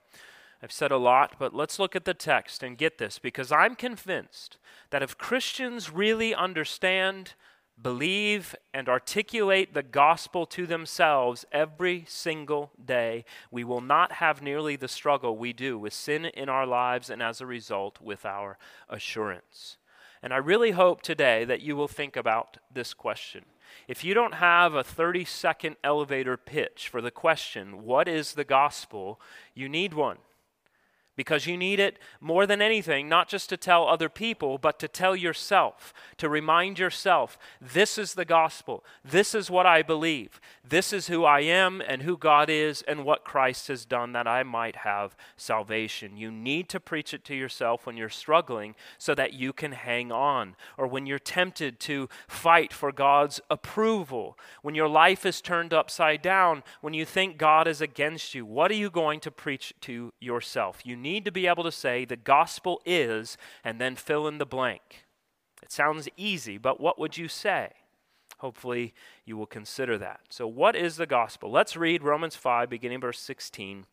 I've 0.63 0.71
said 0.71 0.93
a 0.93 0.99
lot, 0.99 1.35
but 1.37 1.53
let's 1.53 1.81
look 1.81 1.97
at 1.97 2.05
the 2.05 2.15
text 2.15 2.63
and 2.63 2.79
get 2.79 2.99
this 2.99 3.19
because 3.19 3.51
I'm 3.51 3.75
convinced 3.75 4.59
that 4.91 5.03
if 5.03 5.19
Christians 5.19 5.91
really 5.91 6.33
understand, 6.33 7.35
believe, 7.83 8.55
and 8.75 8.89
articulate 8.89 9.75
the 9.75 9.83
gospel 9.83 10.47
to 10.47 10.67
themselves 10.67 11.45
every 11.53 12.05
single 12.09 12.71
day, 12.83 13.25
we 13.51 13.65
will 13.65 13.81
not 13.81 14.13
have 14.13 14.43
nearly 14.43 14.77
the 14.77 14.89
struggle 14.89 15.37
we 15.37 15.53
do 15.53 15.79
with 15.79 15.93
sin 15.93 16.25
in 16.27 16.49
our 16.49 16.67
lives 16.67 17.11
and 17.11 17.23
as 17.23 17.41
a 17.41 17.47
result 17.47 18.01
with 18.01 18.25
our 18.25 18.59
assurance. 18.89 19.77
And 20.23 20.35
I 20.35 20.39
really 20.39 20.73
hope 20.73 21.01
today 21.01 21.45
that 21.45 21.63
you 21.63 21.77
will 21.77 21.89
think 21.89 22.17
about 22.17 22.59
this 22.73 22.93
question. 22.93 23.45
If 23.89 24.05
you 24.05 24.15
don't 24.15 24.35
have 24.35 24.75
a 24.75 24.85
30 24.85 25.25
second 25.25 25.77
elevator 25.83 26.37
pitch 26.37 26.89
for 26.89 27.01
the 27.01 27.11
question, 27.11 27.85
What 27.85 28.09
is 28.09 28.35
the 28.35 28.45
gospel? 28.45 29.21
you 29.55 29.69
need 29.69 29.95
one 29.95 30.19
because 31.21 31.47
you 31.47 31.55
need 31.55 31.79
it 31.79 31.99
more 32.19 32.47
than 32.47 32.63
anything, 32.63 33.07
not 33.07 33.29
just 33.29 33.51
to 33.51 33.57
tell 33.59 33.87
other 33.87 34.09
people, 34.09 34.57
but 34.57 34.79
to 34.79 34.89
tell 34.89 35.15
yourself, 35.15 35.93
to 36.17 36.31
remind 36.31 36.79
yourself 36.79 37.37
this 37.61 37.99
is 37.99 38.15
the 38.15 38.25
gospel. 38.25 38.83
This 39.05 39.35
is 39.35 39.51
what 39.51 39.67
I 39.67 39.83
believe. 39.83 40.41
This 40.67 40.95
is 40.95 41.09
who 41.09 41.27
I 41.27 41.41
am 41.41 41.83
and 41.87 42.01
who 42.01 42.17
God 42.17 42.49
is 42.49 42.81
and 42.89 43.05
what 43.05 43.23
Christ 43.23 43.69
has 43.69 43.85
done 43.85 44.13
that 44.13 44.27
I 44.27 44.43
might 44.45 44.77
have 44.77 45.15
salvation. 45.37 46.17
You 46.17 46.31
need 46.31 46.71
to 46.71 46.81
preach 46.81 47.13
it 47.13 47.23
to 47.27 47.35
yourself 47.35 47.85
when 47.85 47.99
you're 47.99 48.09
struggling 48.09 48.75
so 48.97 49.15
that 49.15 49.35
you 49.35 49.53
can 49.53 49.73
hang 49.73 50.11
on, 50.11 50.57
or 50.79 50.87
when 50.87 51.05
you're 51.05 51.19
tempted 51.19 51.81
to 51.81 52.09
fight 52.29 52.73
for 52.73 52.93
God's 52.93 53.43
approval, 53.51 54.39
when 54.63 54.75
your 54.75 54.89
life 54.89 55.27
is 55.27 55.43
turned 55.43 55.75
upside 55.75 56.23
down, 56.23 56.63
when 56.81 56.95
you 56.95 57.05
think 57.05 57.37
God 57.37 57.69
is 57.69 57.83
against 57.83 58.35
you. 58.35 58.47
What 58.47 58.71
are 58.71 58.75
you 58.75 58.89
going 58.89 59.21
to 59.21 59.31
preach 59.31 59.75
to 59.83 60.15
yourself? 60.19 60.87
You 60.87 60.97
need 60.97 61.10
need 61.11 61.25
to 61.25 61.33
be 61.33 61.47
able 61.47 61.65
to 61.65 61.73
say 61.73 62.05
the 62.05 62.17
gospel 62.17 62.81
is, 62.85 63.37
and 63.65 63.81
then 63.81 63.97
fill 63.97 64.29
in 64.29 64.39
the 64.39 64.47
blank. 64.47 65.07
It 65.63 65.73
sounds 65.73 66.09
easy, 66.17 66.59
but 66.59 66.81
what 66.81 66.99
would 66.99 67.17
you 67.17 67.29
say? 67.29 67.71
Hopefully, 68.39 68.95
you 69.27 69.37
will 69.37 69.47
consider 69.47 69.99
that. 69.99 70.21
So, 70.31 70.47
what 70.47 70.75
is 70.75 70.97
the 70.97 71.07
gospel? 71.07 71.51
Let's 71.51 71.77
read 71.77 72.03
Romans 72.03 72.37
5, 72.37 72.71
beginning 72.71 73.01
verse 73.01 73.21
16. 73.21 73.85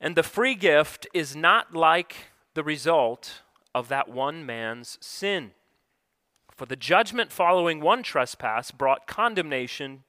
And 0.00 0.16
the 0.16 0.22
free 0.22 0.54
gift 0.54 1.06
is 1.14 1.36
not 1.36 1.74
like 1.74 2.16
the 2.54 2.64
result 2.64 3.42
of 3.74 3.88
that 3.88 4.08
one 4.08 4.44
man's 4.44 4.98
sin. 5.00 5.52
For 6.50 6.66
the 6.66 6.76
judgment 6.76 7.30
following 7.30 7.80
one 7.80 8.02
trespass 8.02 8.70
brought 8.70 9.06
condemnation, 9.06 10.02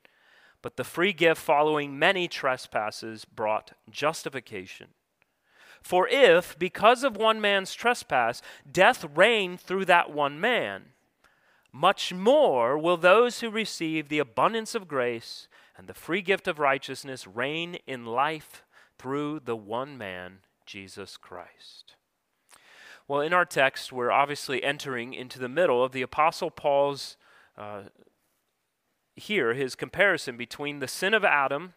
but 0.61 0.75
the 0.75 0.83
free 0.83 1.13
gift 1.13 1.41
following 1.41 1.99
many 1.99 2.27
trespasses 2.27 3.25
brought 3.25 3.73
justification. 3.89 4.87
For 5.81 6.07
if, 6.07 6.57
because 6.59 7.03
of 7.03 7.17
one 7.17 7.41
man's 7.41 7.73
trespass, 7.73 8.41
death 8.71 9.05
reigned 9.15 9.59
through 9.59 9.85
that 9.85 10.11
one 10.11 10.39
man, 10.39 10.93
much 11.71 12.13
more 12.13 12.77
will 12.77 12.97
those 12.97 13.39
who 13.39 13.49
receive 13.49 14.09
the 14.09 14.19
abundance 14.19 14.75
of 14.75 14.87
grace 14.87 15.47
and 15.77 15.87
the 15.87 15.93
free 15.93 16.21
gift 16.21 16.47
of 16.47 16.59
righteousness 16.59 17.25
reign 17.25 17.77
in 17.87 18.05
life 18.05 18.63
through 18.99 19.39
the 19.39 19.55
one 19.55 19.97
man, 19.97 20.39
Jesus 20.65 21.17
Christ. 21.17 21.95
Well, 23.07 23.21
in 23.21 23.33
our 23.33 23.45
text, 23.45 23.91
we're 23.91 24.11
obviously 24.11 24.63
entering 24.63 25.13
into 25.13 25.39
the 25.39 25.49
middle 25.49 25.83
of 25.83 25.91
the 25.91 26.01
Apostle 26.01 26.51
Paul's 26.51 27.17
uh, 27.57 27.83
here, 29.15 29.53
his 29.53 29.75
comparison 29.75 30.37
between 30.37 30.79
the 30.79 30.87
sin 30.87 31.13
of 31.13 31.25
Adam 31.25 31.73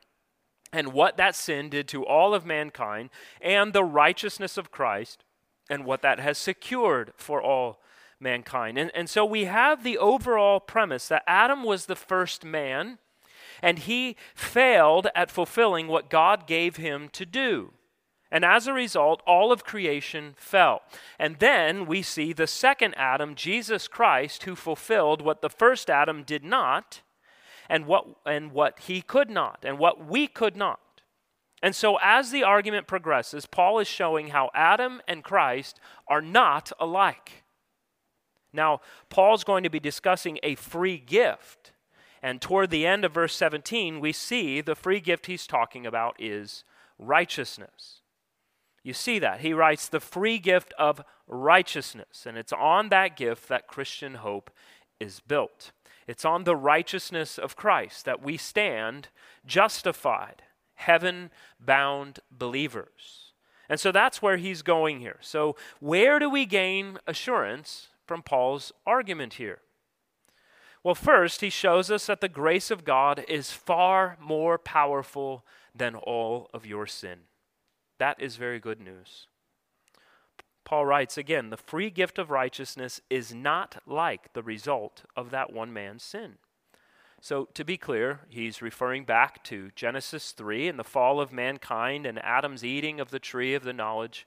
and 0.75 0.93
what 0.93 1.17
that 1.17 1.35
sin 1.35 1.71
did 1.71 1.89
to 1.89 2.05
all 2.05 2.35
of 2.35 2.45
mankind, 2.45 3.11
and 3.41 3.73
the 3.73 3.85
righteousness 3.85 4.59
of 4.59 4.71
Christ, 4.71 5.25
and 5.71 5.85
what 5.85 6.03
that 6.03 6.19
has 6.19 6.37
secured 6.37 7.13
for 7.17 7.41
all 7.41 7.81
mankind. 8.21 8.77
And, 8.77 8.91
and 8.95 9.09
so 9.09 9.25
we 9.25 9.45
have 9.45 9.83
the 9.85 9.97
overall 9.97 10.61
premise 10.61 11.09
that 11.09 11.23
Adam 11.27 11.63
was 11.63 11.87
the 11.87 11.97
first 11.97 12.45
man, 12.45 12.99
and 13.63 13.79
he 13.79 14.17
failed 14.35 15.07
at 15.15 15.31
fulfilling 15.31 15.87
what 15.87 16.11
God 16.11 16.47
gave 16.47 16.77
him 16.77 17.09
to 17.11 17.25
do. 17.25 17.73
And 18.31 18.45
as 18.45 18.67
a 18.67 18.73
result, 18.73 19.23
all 19.29 19.53
of 19.53 19.65
creation 19.65 20.35
fell. 20.37 20.83
And 21.21 21.39
then 21.39 21.87
we 21.87 22.03
see 22.03 22.33
the 22.33 22.49
second 22.49 22.95
Adam, 22.97 23.37
Jesus 23.37 23.87
Christ, 23.87 24.43
who 24.43 24.57
fulfilled 24.57 25.23
what 25.23 25.41
the 25.41 25.49
first 25.49 25.89
Adam 25.89 26.25
did 26.25 26.43
not 26.43 27.03
and 27.75 27.87
what, 27.87 28.07
and 28.25 28.53
what 28.53 28.79
he 28.87 29.03
could 29.03 29.29
not, 29.29 29.65
and 29.65 29.81
what 29.81 30.07
we 30.07 30.29
could 30.29 30.55
not. 30.55 30.79
And 31.61 31.75
so, 31.75 31.99
as 32.01 32.31
the 32.31 32.45
argument 32.45 32.87
progresses, 32.87 33.47
Paul 33.47 33.81
is 33.81 33.89
showing 33.89 34.29
how 34.29 34.53
Adam 34.55 35.03
and 35.09 35.25
Christ 35.25 35.81
are 36.07 36.23
not 36.23 36.71
alike. 36.79 37.43
Now, 38.53 38.81
Paul's 39.09 39.43
going 39.43 39.65
to 39.65 39.71
be 39.71 39.81
discussing 39.81 40.39
a 40.45 40.55
free 40.55 40.99
gift. 40.99 41.73
And 42.23 42.41
toward 42.41 42.71
the 42.71 42.87
end 42.87 43.05
of 43.05 43.13
verse 43.13 43.35
17, 43.35 43.99
we 43.99 44.13
see 44.13 44.61
the 44.61 44.77
free 44.77 45.01
gift 45.01 45.27
he's 45.27 45.45
talking 45.45 45.85
about 45.85 46.15
is 46.21 46.63
righteousness. 46.97 48.03
You 48.85 48.93
see 48.93 49.19
that. 49.19 49.41
He 49.41 49.53
writes 49.53 49.89
the 49.89 49.99
free 49.99 50.39
gift 50.39 50.73
of 50.79 51.03
righteousness. 51.27 52.25
And 52.25 52.39
it's 52.39 52.53
on 52.53 52.91
that 52.91 53.17
gift 53.17 53.49
that 53.49 53.67
Christian 53.67 54.15
hope 54.17 54.53
is 55.01 55.19
built. 55.19 55.73
It's 56.07 56.25
on 56.25 56.45
the 56.45 56.57
righteousness 56.57 57.39
of 57.39 57.57
Christ 57.57 58.05
that 58.05 58.23
we 58.23 58.37
stand 58.37 59.09
justified, 59.47 60.43
heaven 60.75 61.31
bound 61.59 62.21
believers. 62.31 63.33
And 63.69 63.81
so 63.81 63.91
that's 63.91 64.21
where 64.21 64.37
he's 64.37 64.63
going 64.63 65.01
here. 65.01 65.19
So, 65.21 65.57
where 65.81 66.19
do 66.19 66.29
we 66.29 66.45
gain 66.45 66.99
assurance 67.07 67.89
from 68.07 68.23
Paul's 68.23 68.73
argument 68.87 69.35
here? 69.35 69.61
Well, 70.83 70.95
first, 70.95 71.41
he 71.41 71.49
shows 71.49 71.91
us 71.91 72.07
that 72.07 72.21
the 72.21 72.29
grace 72.29 72.71
of 72.71 72.85
God 72.85 73.25
is 73.27 73.53
far 73.53 74.19
more 74.21 74.59
powerful 74.59 75.47
than 75.75 75.95
all 75.95 76.51
of 76.53 76.67
your 76.67 76.87
sin. 76.87 77.21
That 77.99 78.21
is 78.21 78.37
very 78.37 78.61
good 78.61 78.81
news. 78.81 79.29
Paul 80.65 80.87
writes 80.87 81.19
again, 81.19 81.51
the 81.51 81.57
free 81.57 81.91
gift 81.91 82.19
of 82.19 82.31
righteousness 82.31 83.01
is 83.11 83.35
not 83.35 83.83
like 83.87 84.33
the 84.33 84.43
result 84.43 85.03
of 85.17 85.31
that 85.31 85.53
one 85.53 85.73
man's 85.73 86.03
sin. 86.03 86.37
So, 87.21 87.49
to 87.55 87.65
be 87.65 87.79
clear, 87.79 88.21
he's 88.29 88.61
referring 88.61 89.05
back 89.05 89.43
to 89.45 89.71
Genesis 89.75 90.33
3 90.33 90.69
and 90.69 90.79
the 90.79 90.85
fall 90.85 91.21
of 91.21 91.33
mankind 91.33 92.05
and 92.05 92.23
Adam's 92.23 92.63
eating 92.63 93.01
of 93.01 93.11
the 93.11 93.19
tree 93.19 93.55
of 93.55 93.63
the 93.63 93.73
knowledge 93.73 94.27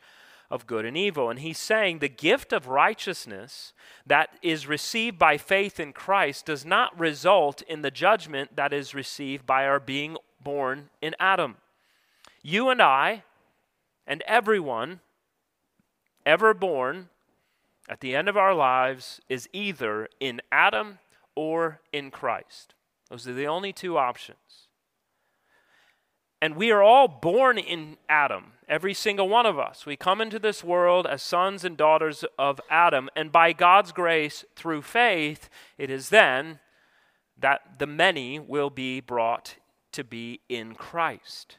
of 0.50 0.65
good 0.65 0.86
and 0.86 0.98
evil. 0.98 1.29
And 1.29 1.39
he's 1.39 1.60
saying 1.60 2.00
the 2.00 2.10
gift 2.10 2.53
of 2.53 2.67
righteousness 2.67 3.74
that 4.06 4.29
is 4.41 4.65
received 4.65 5.20
by 5.20 5.38
faith 5.38 5.79
in 5.79 5.94
Christ 5.94 6.48
does 6.48 6.65
not 6.65 6.98
result 7.00 7.62
in 7.63 7.82
the 7.82 7.91
judgment 7.91 8.56
that 8.56 8.74
is 8.74 8.96
received 8.96 9.46
by 9.46 9.65
our 9.65 9.79
being 9.79 10.17
born 10.41 10.89
in 11.01 11.15
Adam. 11.20 11.58
You 12.41 12.70
and 12.70 12.82
I, 12.82 13.24
and 14.08 14.24
everyone 14.25 15.01
ever 16.28 16.54
born 16.54 17.08
at 17.88 18.02
the 18.02 18.14
end 18.14 18.28
of 18.28 18.36
our 18.36 18.54
lives 18.54 19.22
is 19.30 19.48
either 19.54 20.10
in 20.20 20.42
Adam 20.52 21.00
or 21.36 21.80
in 21.94 22.12
Christ. 22.12 22.76
Those 23.10 23.28
are 23.28 23.34
the 23.34 23.48
only 23.48 23.72
two 23.72 23.98
options. 23.98 24.68
And 26.42 26.56
we 26.56 26.70
are 26.70 26.84
all 26.84 27.08
born 27.08 27.58
in 27.58 27.98
Adam, 28.10 28.52
every 28.68 28.94
single 28.94 29.30
one 29.30 29.46
of 29.46 29.58
us. 29.58 29.86
We 29.86 29.96
come 29.96 30.20
into 30.20 30.38
this 30.38 30.64
world 30.64 31.08
as 31.08 31.24
sons 31.24 31.64
and 31.64 31.78
daughters 31.78 32.26
of 32.38 32.60
Adam, 32.70 33.10
and 33.16 33.32
by 33.32 33.54
God's 33.54 33.94
grace, 33.94 34.44
through 34.56 34.82
faith, 34.82 35.50
it 35.78 35.90
is 35.90 36.10
then 36.10 36.60
that 37.40 37.80
the 37.80 37.88
many 37.88 38.38
will 38.38 38.70
be 38.70 39.00
brought 39.00 39.56
to 39.94 40.04
be 40.04 40.42
in 40.50 40.76
Christ. 40.76 41.58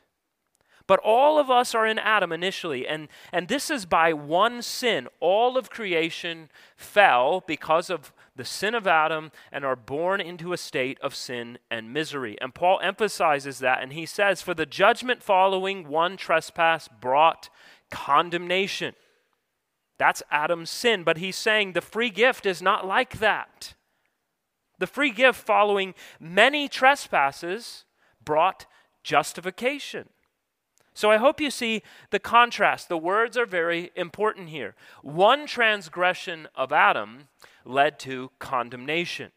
But 0.89 1.01
all 1.05 1.39
of 1.39 1.51
us 1.51 1.75
are 1.75 1.87
in 1.87 1.99
Adam 1.99 2.33
initially, 2.33 2.89
and, 2.89 3.09
and 3.31 3.47
this 3.47 3.71
is 3.71 3.85
by 3.85 4.15
one 4.15 4.63
sin. 4.63 5.07
All 5.21 5.59
of 5.59 5.69
creation 5.69 6.49
fell 6.77 7.45
because 7.47 7.91
of 7.91 8.11
the 8.35 8.45
sin 8.47 8.75
of 8.75 8.87
Adam 8.87 9.31
and 9.53 9.67
are 9.67 9.77
born 9.77 10.19
into 10.23 10.55
a 10.55 10.57
state 10.57 10.99
of 11.03 11.15
sin 11.15 11.59
and 11.71 11.93
misery. 11.93 12.39
And 12.41 12.55
Paul 12.55 12.81
emphasizes 12.83 13.59
that, 13.59 13.83
and 13.83 13.93
he 13.93 14.07
says, 14.07 14.41
For 14.41 14.55
the 14.55 14.65
judgment 14.65 15.23
following 15.23 15.87
one 15.89 16.17
trespass 16.17 16.89
brought 16.89 17.51
condemnation. 17.91 18.95
That's 19.99 20.23
Adam's 20.31 20.71
sin, 20.71 21.03
but 21.03 21.19
he's 21.19 21.37
saying 21.37 21.75
the 21.75 21.83
free 21.83 22.09
gift 22.09 22.47
is 22.47 22.63
not 22.63 22.87
like 22.87 23.19
that. 23.19 23.75
The 24.79 24.87
free 24.87 25.11
gift 25.11 25.39
following 25.39 25.95
many 26.19 26.67
trespasses 26.67 27.85
brought 28.25 28.65
justification. 29.03 30.09
So 30.99 31.13
I 31.13 31.19
hope 31.19 31.41
you 31.41 31.53
see 31.53 31.85
the 32.11 32.19
contrast. 32.19 32.89
The 32.89 32.99
words 32.99 33.37
are 33.37 33.47
very 33.47 33.93
important 33.95 34.49
here. 34.49 34.75
One 35.03 35.47
transgression 35.47 36.49
of 36.57 36.73
Adam 36.73 37.29
led 37.65 38.01
to 38.01 38.33
condemnation. 38.41 39.31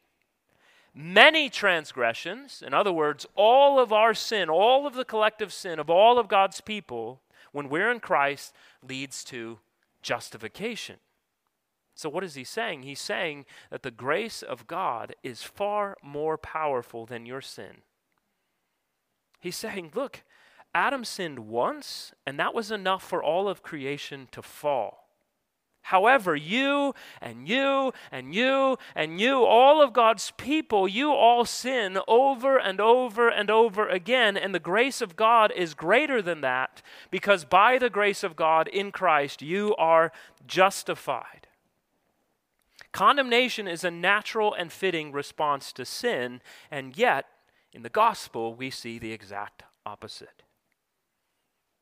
Many 0.96 1.52
transgressions, 1.52 2.64
in 2.66 2.74
other 2.74 2.92
words, 2.92 3.28
all 3.36 3.78
of 3.78 3.94
our 3.94 4.16
sin, 4.16 4.50
all 4.50 4.88
of 4.88 4.96
the 4.96 5.06
collective 5.06 5.54
sin 5.54 5.78
of 5.78 5.88
all 5.88 6.18
of 6.18 6.28
God's 6.28 6.62
people, 6.62 7.22
when 7.52 7.70
we're 7.70 7.92
in 7.92 8.00
Christ, 8.00 8.56
leads 8.82 9.24
to 9.26 9.60
justification. 10.02 10.96
So, 11.94 12.10
what 12.10 12.24
is 12.24 12.34
he 12.34 12.44
saying? 12.44 12.82
He's 12.82 13.00
saying 13.00 13.46
that 13.70 13.84
the 13.84 13.92
grace 13.92 14.42
of 14.42 14.66
God 14.66 15.14
is 15.22 15.44
far 15.44 15.96
more 16.02 16.40
powerful 16.40 17.06
than 17.06 17.28
your 17.28 17.42
sin. 17.42 17.84
He's 19.40 19.58
saying, 19.58 19.92
look, 19.94 20.24
Adam 20.74 21.04
sinned 21.04 21.40
once, 21.40 22.14
and 22.26 22.40
that 22.40 22.54
was 22.54 22.72
enough 22.72 23.04
for 23.04 23.24
all 23.24 23.50
of 23.50 23.62
creation 23.62 24.28
to 24.32 24.42
fall. 24.42 25.02
However, 25.84 26.36
you 26.36 26.94
and 27.20 27.48
you 27.48 27.92
and 28.12 28.34
you 28.34 28.78
and 28.96 29.20
you, 29.20 29.44
all 29.44 29.82
of 29.82 29.94
God's 29.94 30.32
people, 30.38 30.88
you 30.88 31.12
all 31.12 31.44
sin 31.44 31.98
over 32.08 32.58
and 32.58 32.80
over 32.80 33.28
and 33.28 33.50
over 33.50 33.90
again. 33.90 34.38
And 34.38 34.54
the 34.54 34.60
grace 34.60 35.02
of 35.02 35.16
God 35.16 35.52
is 35.52 35.74
greater 35.74 36.22
than 36.22 36.42
that 36.42 36.82
because 37.10 37.46
by 37.46 37.78
the 37.78 37.90
grace 37.90 38.24
of 38.24 38.36
God 38.36 38.68
in 38.68 38.92
Christ, 38.92 39.42
you 39.42 39.76
are 39.76 40.12
justified. 40.46 41.48
Condemnation 42.92 43.68
is 43.68 43.84
a 43.84 43.92
natural 43.92 44.54
and 44.54 44.72
fitting 44.72 45.12
response 45.12 45.72
to 45.74 45.86
sin, 45.86 46.42
and 46.70 46.98
yet, 46.98 47.26
in 47.74 47.84
the 47.84 47.90
gospel, 47.90 48.54
we 48.54 48.70
see 48.70 49.00
the 49.00 49.14
exact 49.14 49.64
opposite. 49.86 50.44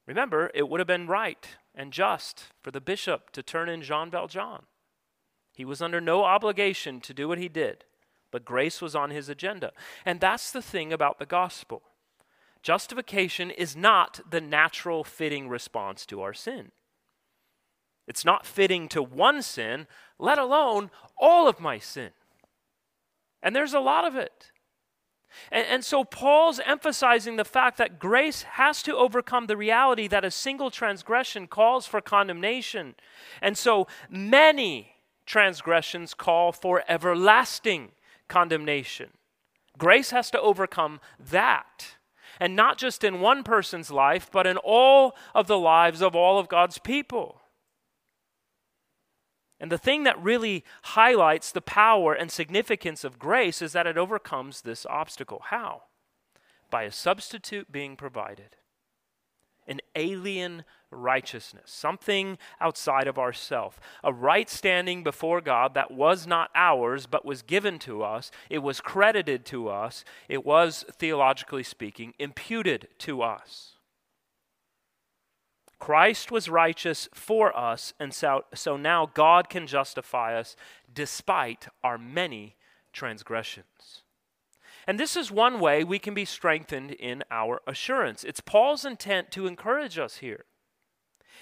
Remember, 0.10 0.50
it 0.56 0.68
would 0.68 0.80
have 0.80 0.88
been 0.88 1.06
right 1.06 1.48
and 1.76 1.94
just 1.94 2.46
for 2.64 2.72
the 2.72 2.82
bishop 2.82 3.30
to 3.30 3.44
turn 3.44 3.70
in 3.70 3.84
Jean 3.84 4.10
Valjean. 4.10 4.64
He 5.54 5.64
was 5.64 5.84
under 5.84 6.02
no 6.02 6.24
obligation 6.24 7.00
to 7.02 7.14
do 7.14 7.28
what 7.28 7.38
he 7.38 7.48
did, 7.48 7.86
but 8.32 8.44
grace 8.44 8.82
was 8.82 8.96
on 8.96 9.12
his 9.12 9.30
agenda. 9.30 9.72
And 10.04 10.20
that's 10.20 10.52
the 10.52 10.64
thing 10.64 10.92
about 10.92 11.20
the 11.20 11.28
gospel. 11.28 11.84
Justification 12.64 13.52
is 13.52 13.76
not 13.76 14.20
the 14.28 14.42
natural 14.42 15.04
fitting 15.04 15.48
response 15.48 16.08
to 16.08 16.24
our 16.24 16.34
sin. 16.34 16.72
It's 18.08 18.26
not 18.26 18.48
fitting 18.48 18.88
to 18.90 19.04
one 19.04 19.44
sin, 19.44 19.86
let 20.18 20.40
alone 20.40 20.90
all 21.20 21.48
of 21.48 21.60
my 21.60 21.78
sin. 21.78 22.10
And 23.44 23.56
there's 23.56 23.76
a 23.76 23.80
lot 23.80 24.06
of 24.06 24.16
it. 24.16 24.52
And, 25.52 25.66
and, 25.68 25.86
so 25.86 26.04
Paul's 26.04 26.60
emphasizing 26.66 27.36
the 27.36 27.46
fact 27.46 27.78
that 27.78 28.00
grace 28.00 28.44
has 28.44 28.82
to 28.84 28.96
overcome 28.96 29.48
the 29.48 29.58
reality 29.58 30.08
that 30.08 30.26
a 30.26 30.32
single 30.32 30.72
transgression 30.72 31.48
calls 31.48 31.86
for 31.86 32.02
condemnation. 32.02 32.96
And 33.42 33.58
so 33.58 33.88
many 34.10 34.96
transgressions 35.26 36.14
call 36.14 36.52
for 36.52 36.84
everlasting 36.88 37.92
condemnation. 38.28 39.12
Grace 39.78 40.12
has 40.12 40.32
to 40.32 40.42
overcome 40.42 41.00
that. 41.20 41.96
And 42.40 42.56
not 42.56 42.78
just 42.78 43.04
in 43.04 43.20
one 43.20 43.44
person's 43.44 43.92
life, 43.92 44.30
but 44.32 44.48
in 44.48 44.58
all 44.58 45.16
of 45.36 45.48
the 45.48 45.58
lives 45.58 46.02
of 46.02 46.16
all 46.16 46.40
of 46.40 46.48
God's 46.48 46.78
people. 46.78 47.39
And 49.60 49.72
the 49.72 49.78
thing 49.78 50.04
that 50.04 50.22
really 50.22 50.64
highlights 50.84 51.52
the 51.52 51.62
power 51.62 52.14
and 52.14 52.32
significance 52.32 53.04
of 53.04 53.20
grace 53.20 53.62
is 53.62 53.74
that 53.74 53.88
it 53.88 53.98
overcomes 53.98 54.62
this 54.62 54.86
obstacle. 54.86 55.42
How? 55.46 55.84
By 56.72 56.84
a 56.84 56.92
substitute 56.92 57.72
being 57.72 57.96
provided. 57.98 58.56
An 59.68 59.82
alien 59.96 60.64
righteousness, 60.92 61.70
something 61.72 62.38
outside 62.60 63.08
of 63.08 63.20
ourself, 63.20 63.80
a 64.04 64.12
right 64.12 64.50
standing 64.50 65.04
before 65.04 65.42
God 65.42 65.76
that 65.76 65.92
was 65.92 66.26
not 66.26 66.50
ours 66.56 67.06
but 67.06 67.26
was 67.26 67.44
given 67.44 67.78
to 67.80 68.02
us. 68.02 68.32
It 68.50 68.60
was 68.60 68.82
credited 68.82 69.46
to 69.48 69.68
us. 69.68 70.04
It 70.28 70.44
was, 70.44 70.86
theologically 70.92 71.64
speaking, 71.64 72.14
imputed 72.18 72.88
to 73.00 73.22
us. 73.22 73.76
Christ 75.80 76.30
was 76.30 76.50
righteous 76.50 77.08
for 77.14 77.58
us, 77.58 77.94
and 78.00 78.14
so, 78.14 78.44
so 78.54 78.76
now 78.76 79.10
God 79.14 79.50
can 79.50 79.66
justify 79.66 80.38
us 80.38 80.56
despite 80.94 81.68
our 81.84 81.98
many 81.98 82.58
transgressions. 82.92 84.04
And 84.86 85.00
this 85.00 85.16
is 85.16 85.32
one 85.32 85.60
way 85.60 85.84
we 85.84 85.98
can 85.98 86.14
be 86.14 86.26
strengthened 86.26 86.92
in 86.92 87.24
our 87.32 87.62
assurance. 87.66 88.24
It's 88.24 88.42
Paul's 88.42 88.84
intent 88.84 89.32
to 89.32 89.48
encourage 89.48 89.98
us 89.98 90.18
here. 90.18 90.46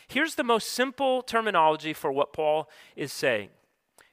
Here's 0.07 0.35
the 0.35 0.43
most 0.43 0.69
simple 0.69 1.21
terminology 1.23 1.93
for 1.93 2.11
what 2.11 2.31
Paul 2.31 2.69
is 2.95 3.11
saying 3.11 3.49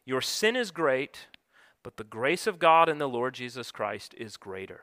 Your 0.07 0.23
sin 0.23 0.57
is 0.57 0.71
great, 0.71 1.29
but 1.83 1.99
the 1.99 2.05
grace 2.05 2.47
of 2.47 2.59
God 2.59 2.89
in 2.89 2.99
the 2.99 3.09
Lord 3.09 3.35
Jesus 3.35 3.71
Christ 3.71 4.15
is 4.17 4.39
greater. 4.39 4.83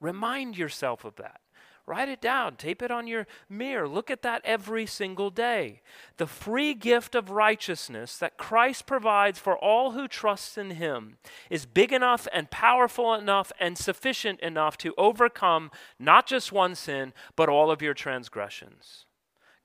Remind 0.00 0.56
yourself 0.56 1.04
of 1.04 1.16
that. 1.16 1.41
Write 1.84 2.08
it 2.08 2.20
down, 2.20 2.54
tape 2.54 2.80
it 2.80 2.92
on 2.92 3.08
your 3.08 3.26
mirror. 3.48 3.88
Look 3.88 4.08
at 4.08 4.22
that 4.22 4.42
every 4.44 4.86
single 4.86 5.30
day. 5.30 5.82
The 6.16 6.28
free 6.28 6.74
gift 6.74 7.16
of 7.16 7.30
righteousness 7.30 8.16
that 8.18 8.38
Christ 8.38 8.86
provides 8.86 9.40
for 9.40 9.56
all 9.56 9.90
who 9.90 10.06
trust 10.06 10.56
in 10.56 10.70
him 10.70 11.16
is 11.50 11.66
big 11.66 11.92
enough 11.92 12.28
and 12.32 12.50
powerful 12.50 13.12
enough 13.14 13.50
and 13.58 13.76
sufficient 13.76 14.38
enough 14.40 14.78
to 14.78 14.94
overcome 14.96 15.72
not 15.98 16.26
just 16.26 16.52
one 16.52 16.76
sin, 16.76 17.12
but 17.34 17.48
all 17.48 17.70
of 17.70 17.82
your 17.82 17.94
transgressions. 17.94 19.06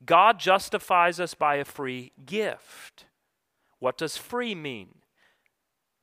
God 0.04 0.40
justifies 0.40 1.20
us 1.20 1.34
by 1.34 1.56
a 1.56 1.64
free 1.64 2.12
gift. 2.26 3.06
What 3.78 3.96
does 3.96 4.16
free 4.16 4.56
mean? 4.56 4.96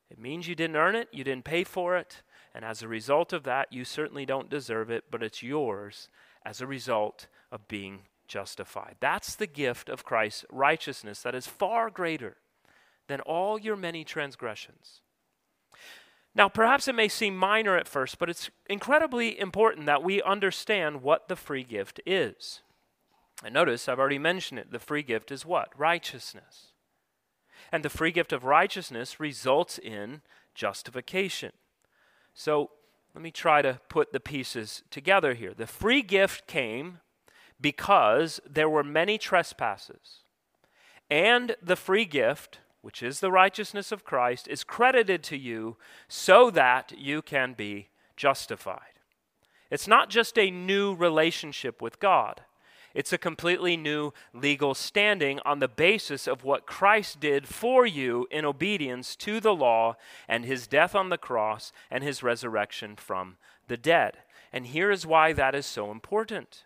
It 0.10 0.18
means 0.18 0.48
you 0.48 0.56
didn't 0.56 0.78
earn 0.78 0.96
it, 0.96 1.10
you 1.12 1.26
didn't 1.26 1.46
pay 1.46 1.66
for 1.66 1.98
it, 1.98 2.22
and 2.56 2.64
as 2.64 2.82
a 2.82 2.88
result 2.88 3.34
of 3.34 3.44
that, 3.44 3.74
you 3.74 3.84
certainly 3.84 4.26
don't 4.26 4.50
deserve 4.50 4.90
it, 4.90 5.04
but 5.12 5.22
it's 5.22 5.44
yours 5.44 6.08
as 6.46 6.62
a 6.62 6.68
result 6.68 7.28
of 7.52 7.68
being 7.68 8.04
justified. 8.30 8.96
That's 9.02 9.36
the 9.36 9.46
gift 9.46 9.90
of 9.90 10.06
Christ's 10.06 10.46
righteousness 10.50 11.22
that 11.24 11.36
is 11.36 11.48
far 11.48 11.90
greater 11.90 12.38
than 13.08 13.20
all 13.20 13.60
your 13.60 13.76
many 13.76 14.06
transgressions. 14.06 15.02
Now, 16.34 16.48
perhaps 16.48 16.88
it 16.88 16.96
may 16.96 17.10
seem 17.10 17.36
minor 17.36 17.76
at 17.76 17.90
first, 17.90 18.18
but 18.20 18.30
it's 18.30 18.50
incredibly 18.70 19.38
important 19.38 19.86
that 19.88 20.02
we 20.02 20.22
understand 20.22 21.02
what 21.02 21.28
the 21.28 21.36
free 21.36 21.64
gift 21.64 22.00
is. 22.06 22.62
And 23.44 23.54
notice, 23.54 23.90
I've 23.90 24.00
already 24.00 24.18
mentioned 24.18 24.62
it. 24.62 24.72
The 24.72 24.80
free 24.80 25.04
gift 25.04 25.30
is 25.30 25.46
what? 25.46 25.78
Righteousness. 25.78 26.68
And 27.70 27.84
the 27.84 27.90
free 27.90 28.12
gift 28.12 28.32
of 28.32 28.46
righteousness 28.46 29.20
results 29.20 29.78
in 29.78 30.22
justification. 30.54 31.52
So 32.36 32.70
let 33.16 33.24
me 33.24 33.32
try 33.32 33.62
to 33.62 33.80
put 33.90 34.12
the 34.12 34.20
pieces 34.20 34.84
together 34.92 35.34
here. 35.34 35.54
The 35.54 35.66
free 35.66 36.02
gift 36.02 36.46
came 36.46 37.00
because 37.60 38.42
there 38.48 38.70
were 38.70 38.84
many 38.84 39.18
trespasses. 39.18 40.24
And 41.10 41.56
the 41.64 41.78
free 41.78 42.04
gift, 42.04 42.60
which 42.82 43.02
is 43.02 43.22
the 43.22 43.32
righteousness 43.32 43.92
of 43.94 44.04
Christ, 44.04 44.50
is 44.50 44.66
credited 44.66 45.24
to 45.24 45.38
you 45.38 45.78
so 46.10 46.52
that 46.52 46.94
you 46.98 47.22
can 47.22 47.54
be 47.54 47.88
justified. 48.18 49.00
It's 49.72 49.88
not 49.88 50.10
just 50.10 50.38
a 50.38 50.52
new 50.52 50.94
relationship 50.94 51.82
with 51.82 52.00
God. 52.00 52.42
It's 52.96 53.12
a 53.12 53.18
completely 53.18 53.76
new 53.76 54.14
legal 54.34 54.74
standing 54.74 55.42
on 55.44 55.60
the 55.60 55.68
basis 55.68 56.28
of 56.28 56.46
what 56.46 56.66
Christ 56.66 57.20
did 57.20 57.46
for 57.46 57.86
you 57.86 58.26
in 58.32 58.46
obedience 58.46 59.18
to 59.18 59.42
the 59.42 59.54
law 59.54 59.98
and 60.30 60.46
his 60.46 60.66
death 60.66 60.96
on 60.96 61.10
the 61.10 61.18
cross 61.18 61.74
and 61.92 62.06
his 62.06 62.24
resurrection 62.24 62.96
from 62.96 63.36
the 63.68 63.76
dead. 63.76 64.20
And 64.54 64.68
here 64.68 64.92
is 64.92 65.06
why 65.06 65.34
that 65.34 65.54
is 65.54 65.66
so 65.66 65.92
important. 65.92 66.64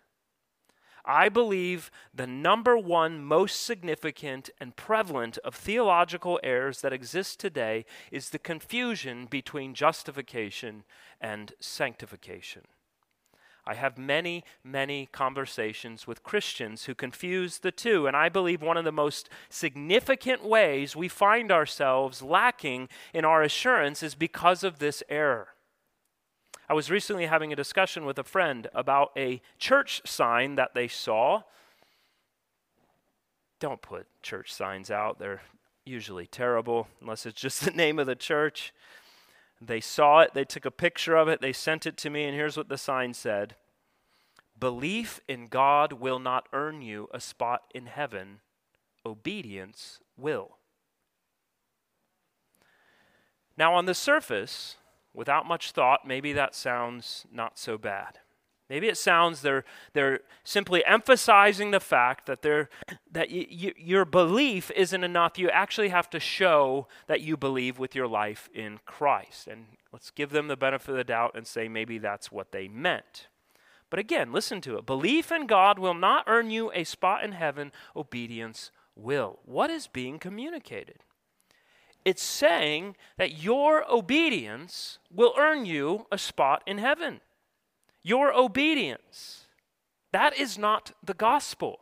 I 1.03 1.29
believe 1.29 1.89
the 2.13 2.27
number 2.27 2.77
one 2.77 3.23
most 3.23 3.63
significant 3.63 4.51
and 4.61 4.75
prevalent 4.75 5.39
of 5.39 5.55
theological 5.55 6.39
errors 6.43 6.81
that 6.81 6.93
exist 6.93 7.39
today 7.39 7.85
is 8.11 8.29
the 8.29 8.37
confusion 8.37 9.25
between 9.25 9.73
justification 9.73 10.83
and 11.19 11.53
sanctification. 11.59 12.65
I 13.65 13.75
have 13.75 13.97
many, 13.97 14.43
many 14.63 15.07
conversations 15.11 16.07
with 16.07 16.23
Christians 16.23 16.85
who 16.85 16.95
confuse 16.95 17.59
the 17.59 17.71
two, 17.71 18.07
and 18.07 18.15
I 18.15 18.29
believe 18.29 18.61
one 18.61 18.77
of 18.77 18.85
the 18.85 18.91
most 18.91 19.29
significant 19.49 20.43
ways 20.43 20.95
we 20.95 21.07
find 21.07 21.51
ourselves 21.51 22.21
lacking 22.21 22.89
in 23.13 23.25
our 23.25 23.43
assurance 23.43 24.01
is 24.01 24.15
because 24.15 24.63
of 24.63 24.79
this 24.79 25.03
error. 25.09 25.49
I 26.67 26.73
was 26.73 26.91
recently 26.91 27.25
having 27.25 27.51
a 27.51 27.55
discussion 27.55 28.05
with 28.05 28.19
a 28.19 28.23
friend 28.23 28.67
about 28.75 29.11
a 29.17 29.41
church 29.57 30.01
sign 30.05 30.55
that 30.55 30.75
they 30.75 30.87
saw. 30.87 31.41
Don't 33.59 33.81
put 33.81 34.07
church 34.21 34.53
signs 34.53 34.91
out, 34.91 35.19
they're 35.19 35.41
usually 35.83 36.27
terrible, 36.27 36.87
unless 37.01 37.25
it's 37.25 37.41
just 37.41 37.61
the 37.65 37.71
name 37.71 37.99
of 37.99 38.07
the 38.07 38.15
church. 38.15 38.73
They 39.61 39.81
saw 39.81 40.19
it, 40.19 40.33
they 40.33 40.45
took 40.45 40.65
a 40.65 40.71
picture 40.71 41.15
of 41.15 41.27
it, 41.27 41.41
they 41.41 41.53
sent 41.53 41.85
it 41.85 41.97
to 41.97 42.09
me, 42.09 42.23
and 42.23 42.35
here's 42.35 42.55
what 42.55 42.69
the 42.69 42.77
sign 42.77 43.13
said. 43.13 43.55
Belief 44.57 45.19
in 45.27 45.47
God 45.47 45.93
will 45.93 46.19
not 46.19 46.47
earn 46.53 46.81
you 46.81 47.09
a 47.13 47.19
spot 47.19 47.63
in 47.73 47.85
heaven, 47.85 48.39
obedience 49.05 49.99
will. 50.17 50.57
Now, 53.57 53.73
on 53.73 53.85
the 53.85 53.93
surface, 53.93 54.77
without 55.13 55.45
much 55.45 55.71
thought, 55.71 56.07
maybe 56.07 56.31
that 56.33 56.55
sounds 56.55 57.25
not 57.31 57.59
so 57.59 57.77
bad. 57.77 58.19
Maybe 58.69 58.87
it 58.87 58.97
sounds 58.97 59.41
they're, 59.41 59.65
they're 59.93 60.19
simply 60.43 60.85
emphasizing 60.85 61.71
the 61.71 61.79
fact 61.79 62.27
that, 62.27 62.43
they're, 62.43 62.69
that 63.11 63.29
y- 63.31 63.47
y- 63.49 63.73
your 63.77 64.05
belief 64.05 64.69
isn't 64.75 65.03
enough. 65.03 65.39
You 65.39 65.49
actually 65.49 65.89
have 65.89 66.09
to 66.11 66.19
show 66.19 66.87
that 67.07 67.21
you 67.21 67.35
believe 67.35 67.79
with 67.79 67.95
your 67.95 68.07
life 68.07 68.47
in 68.53 68.79
Christ. 68.85 69.47
And 69.47 69.65
let's 69.91 70.11
give 70.11 70.29
them 70.29 70.47
the 70.47 70.55
benefit 70.55 70.89
of 70.91 70.97
the 70.97 71.03
doubt 71.03 71.31
and 71.35 71.47
say 71.47 71.67
maybe 71.67 71.97
that's 71.97 72.31
what 72.31 72.51
they 72.51 72.67
meant. 72.67 73.27
But 73.89 73.97
again, 73.97 74.31
listen 74.31 74.61
to 74.61 74.77
it. 74.77 74.85
Belief 74.85 75.31
in 75.31 75.47
God 75.47 75.79
will 75.79 75.95
not 75.95 76.25
earn 76.27 76.51
you 76.51 76.71
a 76.71 76.83
spot 76.83 77.23
in 77.23 77.31
heaven, 77.31 77.71
obedience 77.95 78.69
will. 78.95 79.39
What 79.45 79.71
is 79.71 79.87
being 79.87 80.19
communicated? 80.19 80.99
It's 82.05 82.21
saying 82.21 82.95
that 83.17 83.41
your 83.41 83.83
obedience 83.91 84.99
will 85.11 85.33
earn 85.37 85.65
you 85.65 86.05
a 86.11 86.19
spot 86.19 86.61
in 86.67 86.77
heaven 86.77 87.21
your 88.09 88.33
obedience. 88.33 89.45
That 90.11 90.35
is 90.37 90.57
not 90.57 90.93
the 91.03 91.13
gospel. 91.13 91.77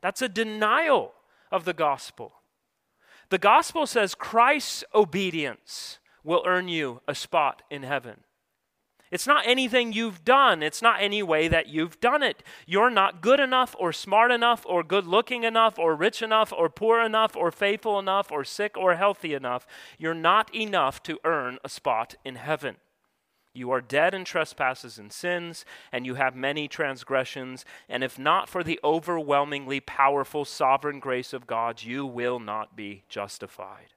That's 0.00 0.20
a 0.20 0.28
denial 0.28 1.12
of 1.52 1.64
the 1.64 1.72
gospel. 1.72 2.32
The 3.30 3.38
gospel 3.38 3.86
says 3.86 4.16
Christ's 4.16 4.82
obedience 4.92 6.00
will 6.24 6.42
earn 6.44 6.66
you 6.66 7.00
a 7.06 7.14
spot 7.14 7.62
in 7.70 7.84
heaven. 7.84 8.24
It's 9.12 9.26
not 9.26 9.46
anything 9.46 9.92
you've 9.92 10.24
done. 10.24 10.62
It's 10.62 10.82
not 10.82 11.00
any 11.00 11.22
way 11.22 11.46
that 11.46 11.68
you've 11.68 12.00
done 12.00 12.22
it. 12.22 12.42
You're 12.66 12.90
not 12.90 13.20
good 13.20 13.40
enough 13.40 13.76
or 13.78 13.92
smart 13.92 14.32
enough 14.32 14.64
or 14.66 14.82
good 14.82 15.06
looking 15.06 15.44
enough 15.44 15.78
or 15.78 15.94
rich 15.94 16.22
enough 16.22 16.52
or 16.52 16.70
poor 16.70 17.00
enough 17.00 17.36
or 17.36 17.50
faithful 17.52 17.98
enough 17.98 18.32
or 18.32 18.42
sick 18.42 18.76
or 18.76 18.96
healthy 18.96 19.34
enough. 19.34 19.66
You're 19.98 20.14
not 20.14 20.52
enough 20.54 21.02
to 21.04 21.20
earn 21.24 21.58
a 21.62 21.68
spot 21.68 22.16
in 22.24 22.36
heaven. 22.36 22.76
You 23.54 23.70
are 23.70 23.82
dead 23.82 24.14
in 24.14 24.24
trespasses 24.24 24.98
and 24.98 25.12
sins, 25.12 25.64
and 25.92 26.06
you 26.06 26.14
have 26.14 26.34
many 26.34 26.68
transgressions, 26.68 27.64
and 27.88 28.02
if 28.02 28.18
not 28.18 28.48
for 28.48 28.64
the 28.64 28.80
overwhelmingly 28.82 29.80
powerful 29.80 30.44
sovereign 30.44 31.00
grace 31.00 31.32
of 31.32 31.46
God, 31.46 31.82
you 31.82 32.06
will 32.06 32.38
not 32.38 32.74
be 32.76 33.02
justified. 33.08 33.94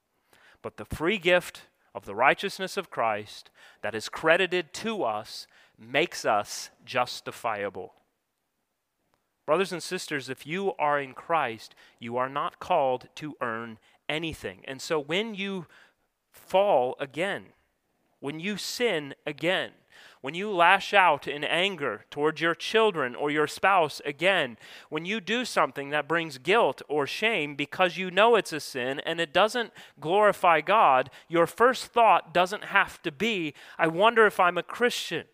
But 0.61 0.77
the 0.77 0.85
free 0.85 1.17
gift 1.17 1.63
of 1.93 2.05
the 2.05 2.15
righteousness 2.15 2.75
of 2.75 2.89
Christ 2.89 3.49
that 3.81 3.95
is 3.95 4.09
credited 4.09 4.73
to 4.73 5.03
us 5.03 5.47
makes 5.79 6.25
us 6.25 6.69
justifiable. 6.83 7.93
Brothers 9.45 9.71
and 9.71 9.81
sisters, 9.81 10.29
if 10.29 10.45
you 10.45 10.73
are 10.79 10.99
in 10.99 11.13
Christ, 11.13 11.75
you 11.99 12.17
are 12.17 12.29
not 12.29 12.59
called 12.59 13.07
to 13.15 13.35
earn 13.41 13.77
anything. 14.09 14.61
And 14.65 14.81
so 14.81 14.99
when 14.99 15.35
you 15.35 15.67
fall 16.31 16.95
again, 16.99 17.45
when 18.25 18.39
you 18.39 18.57
sin 18.57 19.13
again, 19.27 19.69
when 20.21 20.33
you 20.33 20.49
lash 20.49 20.95
out 20.95 21.27
in 21.27 21.43
anger 21.43 22.05
towards 22.09 22.41
your 22.41 22.55
children 22.55 23.13
or 23.13 23.29
your 23.29 23.45
spouse 23.45 24.01
again, 24.03 24.57
when 24.89 25.05
you 25.05 25.21
do 25.21 25.45
something 25.45 25.91
that 25.91 26.07
brings 26.07 26.39
guilt 26.39 26.81
or 26.89 27.05
shame 27.05 27.55
because 27.55 27.97
you 27.97 28.09
know 28.09 28.35
it's 28.35 28.51
a 28.51 28.59
sin 28.59 28.99
and 29.01 29.19
it 29.19 29.31
doesn't 29.31 29.71
glorify 29.99 30.59
God, 30.59 31.11
your 31.27 31.45
first 31.45 31.85
thought 31.85 32.33
doesn't 32.33 32.63
have 32.63 32.99
to 33.03 33.11
be, 33.11 33.53
I 33.77 33.85
wonder 33.85 34.25
if 34.25 34.39
I'm 34.39 34.57
a 34.57 34.63
Christian. 34.63 35.25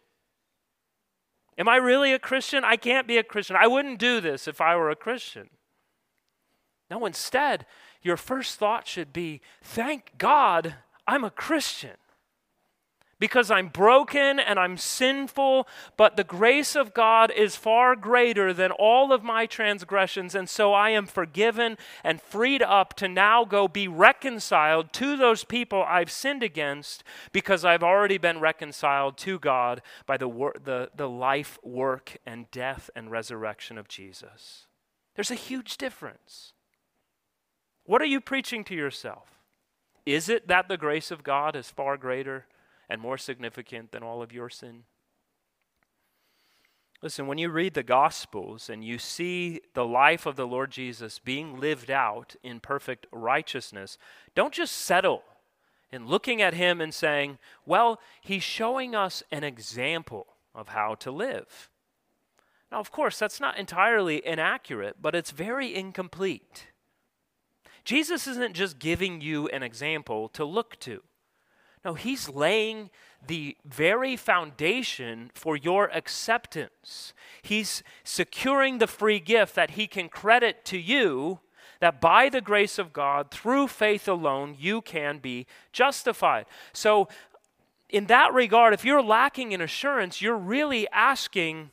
Am 1.57 1.69
I 1.69 1.77
really 1.77 2.11
a 2.11 2.19
Christian? 2.19 2.65
I 2.65 2.75
can't 2.75 3.07
be 3.07 3.17
a 3.17 3.23
Christian. 3.23 3.55
I 3.55 3.67
wouldn't 3.67 3.99
do 3.99 4.19
this 4.19 4.49
if 4.49 4.59
I 4.59 4.75
were 4.75 4.89
a 4.89 4.97
Christian. 4.97 5.49
No, 6.89 7.05
instead, 7.05 7.65
your 8.01 8.17
first 8.17 8.59
thought 8.59 8.85
should 8.85 9.13
be, 9.13 9.39
thank 9.63 10.17
God 10.17 10.75
I'm 11.07 11.23
a 11.23 11.31
Christian 11.31 11.95
because 13.21 13.51
I'm 13.51 13.67
broken 13.67 14.39
and 14.39 14.57
I'm 14.57 14.77
sinful, 14.77 15.67
but 15.95 16.17
the 16.17 16.23
grace 16.23 16.75
of 16.75 16.91
God 16.91 17.29
is 17.31 17.55
far 17.55 17.95
greater 17.95 18.51
than 18.51 18.71
all 18.71 19.13
of 19.13 19.21
my 19.23 19.45
transgressions, 19.45 20.33
and 20.33 20.49
so 20.49 20.73
I 20.73 20.89
am 20.89 21.05
forgiven 21.05 21.77
and 22.03 22.19
freed 22.19 22.63
up 22.63 22.95
to 22.95 23.07
now 23.07 23.45
go 23.45 23.67
be 23.67 23.87
reconciled 23.87 24.91
to 24.93 25.15
those 25.15 25.43
people 25.43 25.83
I've 25.83 26.09
sinned 26.09 26.41
against 26.41 27.03
because 27.31 27.63
I've 27.63 27.83
already 27.83 28.17
been 28.17 28.39
reconciled 28.39 29.17
to 29.19 29.37
God 29.37 29.83
by 30.07 30.17
the, 30.17 30.27
wor- 30.27 30.55
the, 30.61 30.89
the 30.95 31.07
life, 31.07 31.59
work, 31.63 32.17
and 32.25 32.49
death 32.49 32.89
and 32.95 33.11
resurrection 33.11 33.77
of 33.77 33.87
Jesus. 33.87 34.65
There's 35.13 35.29
a 35.29 35.35
huge 35.35 35.77
difference. 35.77 36.53
What 37.83 38.01
are 38.01 38.05
you 38.05 38.19
preaching 38.19 38.63
to 38.63 38.75
yourself? 38.75 39.37
Is 40.07 40.27
it 40.27 40.47
that 40.47 40.67
the 40.67 40.77
grace 40.77 41.11
of 41.11 41.23
God 41.23 41.55
is 41.55 41.69
far 41.69 41.97
greater 41.97 42.47
and 42.91 43.01
more 43.01 43.17
significant 43.17 43.91
than 43.91 44.03
all 44.03 44.21
of 44.21 44.33
your 44.33 44.49
sin? 44.49 44.83
Listen, 47.01 47.25
when 47.25 47.39
you 47.39 47.49
read 47.49 47.73
the 47.73 47.81
Gospels 47.81 48.69
and 48.69 48.83
you 48.83 48.99
see 48.99 49.61
the 49.73 49.85
life 49.85 50.25
of 50.25 50.35
the 50.35 50.45
Lord 50.45 50.69
Jesus 50.69 51.17
being 51.17 51.59
lived 51.59 51.89
out 51.89 52.35
in 52.43 52.59
perfect 52.59 53.07
righteousness, 53.11 53.97
don't 54.35 54.53
just 54.53 54.75
settle 54.75 55.23
in 55.91 56.05
looking 56.05 56.41
at 56.41 56.53
him 56.53 56.79
and 56.79 56.93
saying, 56.93 57.39
well, 57.65 57.99
he's 58.21 58.43
showing 58.43 58.93
us 58.93 59.23
an 59.31 59.43
example 59.43 60.27
of 60.53 60.67
how 60.69 60.93
to 60.95 61.09
live. 61.11 61.69
Now, 62.71 62.79
of 62.79 62.91
course, 62.91 63.17
that's 63.17 63.39
not 63.39 63.57
entirely 63.57 64.25
inaccurate, 64.25 64.97
but 65.01 65.15
it's 65.15 65.31
very 65.31 65.73
incomplete. 65.73 66.67
Jesus 67.83 68.27
isn't 68.27 68.53
just 68.53 68.79
giving 68.79 69.21
you 69.21 69.47
an 69.47 69.63
example 69.63 70.29
to 70.29 70.45
look 70.45 70.79
to. 70.81 71.01
No, 71.83 71.95
he's 71.95 72.29
laying 72.29 72.89
the 73.25 73.57
very 73.65 74.15
foundation 74.15 75.31
for 75.33 75.55
your 75.55 75.89
acceptance. 75.89 77.13
He's 77.41 77.83
securing 78.03 78.77
the 78.77 78.87
free 78.87 79.19
gift 79.19 79.55
that 79.55 79.71
he 79.71 79.87
can 79.87 80.09
credit 80.09 80.63
to 80.65 80.77
you 80.77 81.39
that 81.79 81.99
by 81.99 82.29
the 82.29 82.41
grace 82.41 82.77
of 82.77 82.93
God, 82.93 83.31
through 83.31 83.67
faith 83.67 84.07
alone, 84.07 84.55
you 84.57 84.81
can 84.81 85.17
be 85.17 85.47
justified. 85.73 86.45
So, 86.73 87.09
in 87.89 88.05
that 88.05 88.33
regard, 88.33 88.73
if 88.73 88.85
you're 88.85 89.01
lacking 89.01 89.51
in 89.51 89.59
assurance, 89.59 90.21
you're 90.21 90.37
really 90.37 90.87
asking, 90.91 91.71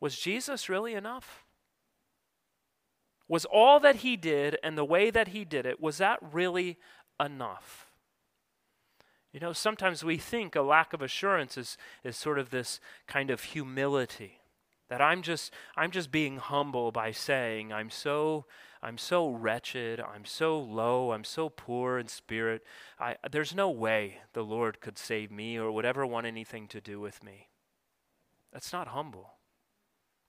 was 0.00 0.18
Jesus 0.18 0.68
really 0.68 0.92
enough? 0.92 1.44
Was 3.28 3.44
all 3.44 3.80
that 3.80 3.96
he 3.96 4.16
did 4.16 4.58
and 4.62 4.76
the 4.76 4.84
way 4.84 5.10
that 5.10 5.28
he 5.28 5.44
did 5.44 5.64
it, 5.64 5.80
was 5.80 5.98
that 5.98 6.18
really 6.20 6.76
enough? 7.18 7.89
You 9.32 9.40
know, 9.40 9.52
sometimes 9.52 10.04
we 10.04 10.16
think 10.16 10.56
a 10.56 10.62
lack 10.62 10.92
of 10.92 11.02
assurance 11.02 11.56
is, 11.56 11.76
is 12.02 12.16
sort 12.16 12.38
of 12.38 12.50
this 12.50 12.80
kind 13.06 13.30
of 13.30 13.42
humility. 13.42 14.40
That 14.88 15.00
I'm 15.00 15.22
just 15.22 15.54
I'm 15.76 15.92
just 15.92 16.10
being 16.10 16.38
humble 16.38 16.90
by 16.90 17.12
saying 17.12 17.72
I'm 17.72 17.90
so 17.90 18.46
I'm 18.82 18.98
so 18.98 19.30
wretched, 19.30 20.00
I'm 20.00 20.24
so 20.24 20.58
low, 20.58 21.12
I'm 21.12 21.22
so 21.22 21.48
poor 21.48 21.98
in 21.98 22.08
spirit. 22.08 22.64
I, 22.98 23.16
there's 23.30 23.54
no 23.54 23.70
way 23.70 24.18
the 24.32 24.42
Lord 24.42 24.80
could 24.80 24.98
save 24.98 25.30
me 25.30 25.58
or 25.58 25.70
would 25.70 25.84
ever 25.84 26.04
want 26.06 26.26
anything 26.26 26.66
to 26.68 26.80
do 26.80 26.98
with 26.98 27.22
me. 27.22 27.48
That's 28.52 28.72
not 28.72 28.88
humble. 28.88 29.34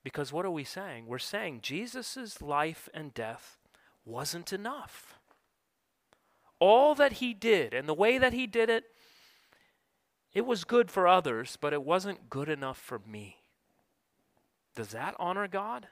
Because 0.04 0.32
what 0.32 0.44
are 0.44 0.50
we 0.50 0.64
saying? 0.64 1.06
We're 1.06 1.18
saying 1.18 1.60
Jesus' 1.62 2.42
life 2.42 2.88
and 2.92 3.14
death 3.14 3.58
wasn't 4.04 4.52
enough. 4.52 5.18
All 6.58 6.94
that 6.94 7.14
he 7.14 7.34
did 7.34 7.72
and 7.72 7.88
the 7.88 7.94
way 7.94 8.18
that 8.18 8.32
he 8.32 8.46
did 8.46 8.68
it 8.68 8.84
it 10.34 10.46
was 10.46 10.64
good 10.64 10.90
for 10.90 11.06
others, 11.06 11.58
but 11.60 11.72
it 11.72 11.82
wasn't 11.82 12.30
good 12.30 12.48
enough 12.48 12.78
for 12.78 13.00
me. 13.06 13.38
Does 14.74 14.88
that 14.88 15.14
honor 15.18 15.46
God? 15.46 15.88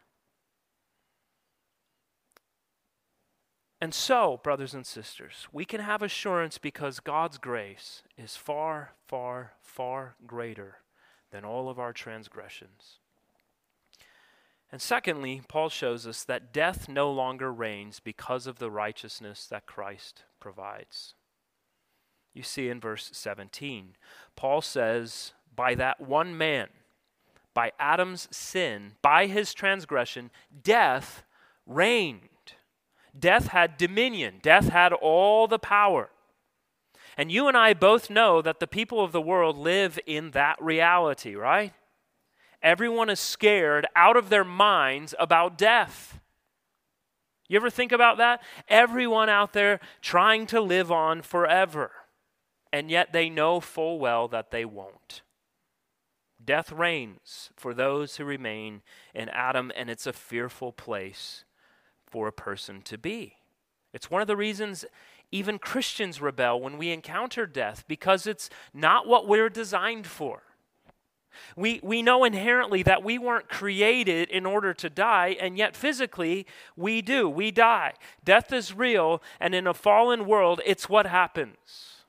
And 3.81 3.95
so, 3.95 4.41
brothers 4.43 4.75
and 4.75 4.87
sisters, 4.87 5.49
we 5.53 5.65
can 5.65 5.81
have 5.81 6.03
assurance 6.03 6.59
because 6.59 7.01
God's 7.01 7.39
grace 7.39 8.03
is 8.17 8.37
far, 8.37 8.93
far, 9.07 9.53
far 9.63 10.17
greater 10.27 10.79
than 11.31 11.45
all 11.45 11.71
of 11.71 11.79
our 11.79 11.93
transgressions. 11.93 12.99
And 14.71 14.83
secondly, 14.83 15.43
Paul 15.49 15.69
shows 15.69 16.07
us 16.07 16.25
that 16.25 16.53
death 16.53 16.89
no 16.89 17.11
longer 17.11 17.53
reigns 17.53 18.01
because 18.01 18.47
of 18.47 18.59
the 18.59 18.71
righteousness 18.71 19.47
that 19.47 19.67
Christ 19.67 20.25
provides. 20.39 21.15
You 22.35 22.43
see 22.43 22.69
in 22.69 22.81
verse 22.81 23.11
17, 23.13 23.97
Paul 24.37 24.63
says, 24.63 25.33
By 25.55 25.75
that 25.75 26.01
one 26.01 26.37
man, 26.37 26.69
by 27.55 27.73
Adam's 27.79 28.29
sin, 28.31 28.93
by 29.03 29.27
his 29.27 29.53
transgression, 29.53 30.31
death 30.63 31.25
reigned. 31.67 32.21
Death 33.19 33.49
had 33.49 33.77
dominion, 33.77 34.37
death 34.43 34.69
had 34.69 34.93
all 34.93 35.49
the 35.49 35.59
power. 35.59 36.11
And 37.17 37.33
you 37.33 37.49
and 37.49 37.57
I 37.57 37.75
both 37.75 38.09
know 38.09 38.41
that 38.41 38.61
the 38.61 38.67
people 38.67 39.03
of 39.03 39.13
the 39.13 39.21
world 39.21 39.59
live 39.59 39.99
in 40.07 40.31
that 40.31 40.63
reality, 40.63 41.35
right? 41.35 41.73
Everyone 42.63 43.11
is 43.11 43.21
scared 43.21 43.87
out 43.97 44.17
of 44.17 44.29
their 44.29 44.45
minds 44.45 45.15
about 45.19 45.59
death. 45.59 46.21
You 47.49 47.57
ever 47.57 47.71
think 47.71 47.91
about 47.91 48.19
that? 48.19 48.43
Everyone 48.69 49.29
out 49.29 49.53
there 49.53 49.81
trying 50.01 50.47
to 50.47 50.61
live 50.61 50.93
on 50.93 51.21
forever, 51.23 51.91
and 52.73 52.91
yet 52.91 53.13
they 53.13 53.29
know 53.29 53.61
full 53.61 53.99
well 53.99 54.29
that 54.29 54.51
they 54.51 54.65
won't. 54.65 55.23
Death 56.43 56.73
reigns 56.73 57.51
for 57.57 57.75
those 57.75 58.17
who 58.17 58.25
remain 58.25 58.83
in 59.15 59.29
Adam, 59.31 59.71
and 59.77 59.91
it's 59.91 60.07
a 60.07 60.13
fearful 60.13 60.73
place 60.73 61.45
for 62.07 62.27
a 62.27 62.33
person 62.33 62.81
to 62.83 62.97
be. 62.97 63.37
It's 63.93 64.11
one 64.11 64.23
of 64.23 64.29
the 64.29 64.37
reasons 64.37 64.85
even 65.33 65.59
Christians 65.59 66.21
rebel 66.21 66.61
when 66.61 66.77
we 66.77 66.91
encounter 66.91 67.47
death, 67.47 67.85
because 67.87 68.27
it's 68.27 68.51
not 68.75 69.07
what 69.07 69.29
we're 69.29 69.49
designed 69.49 70.07
for. 70.07 70.43
We, 71.57 71.79
we 71.83 72.03
know 72.03 72.25
inherently 72.25 72.83
that 72.83 73.05
we 73.05 73.17
weren't 73.17 73.49
created 73.49 74.29
in 74.31 74.45
order 74.45 74.75
to 74.75 74.91
die, 74.91 75.37
and 75.41 75.57
yet 75.57 75.77
physically 75.77 76.47
we 76.77 77.03
do. 77.03 77.29
We 77.29 77.53
die. 77.53 77.93
Death 78.25 78.53
is 78.53 78.75
real, 78.75 79.23
and 79.39 79.55
in 79.55 79.67
a 79.67 79.75
fallen 79.75 80.27
world, 80.27 80.61
it's 80.67 80.89
what 80.89 81.07
happens. 81.07 82.00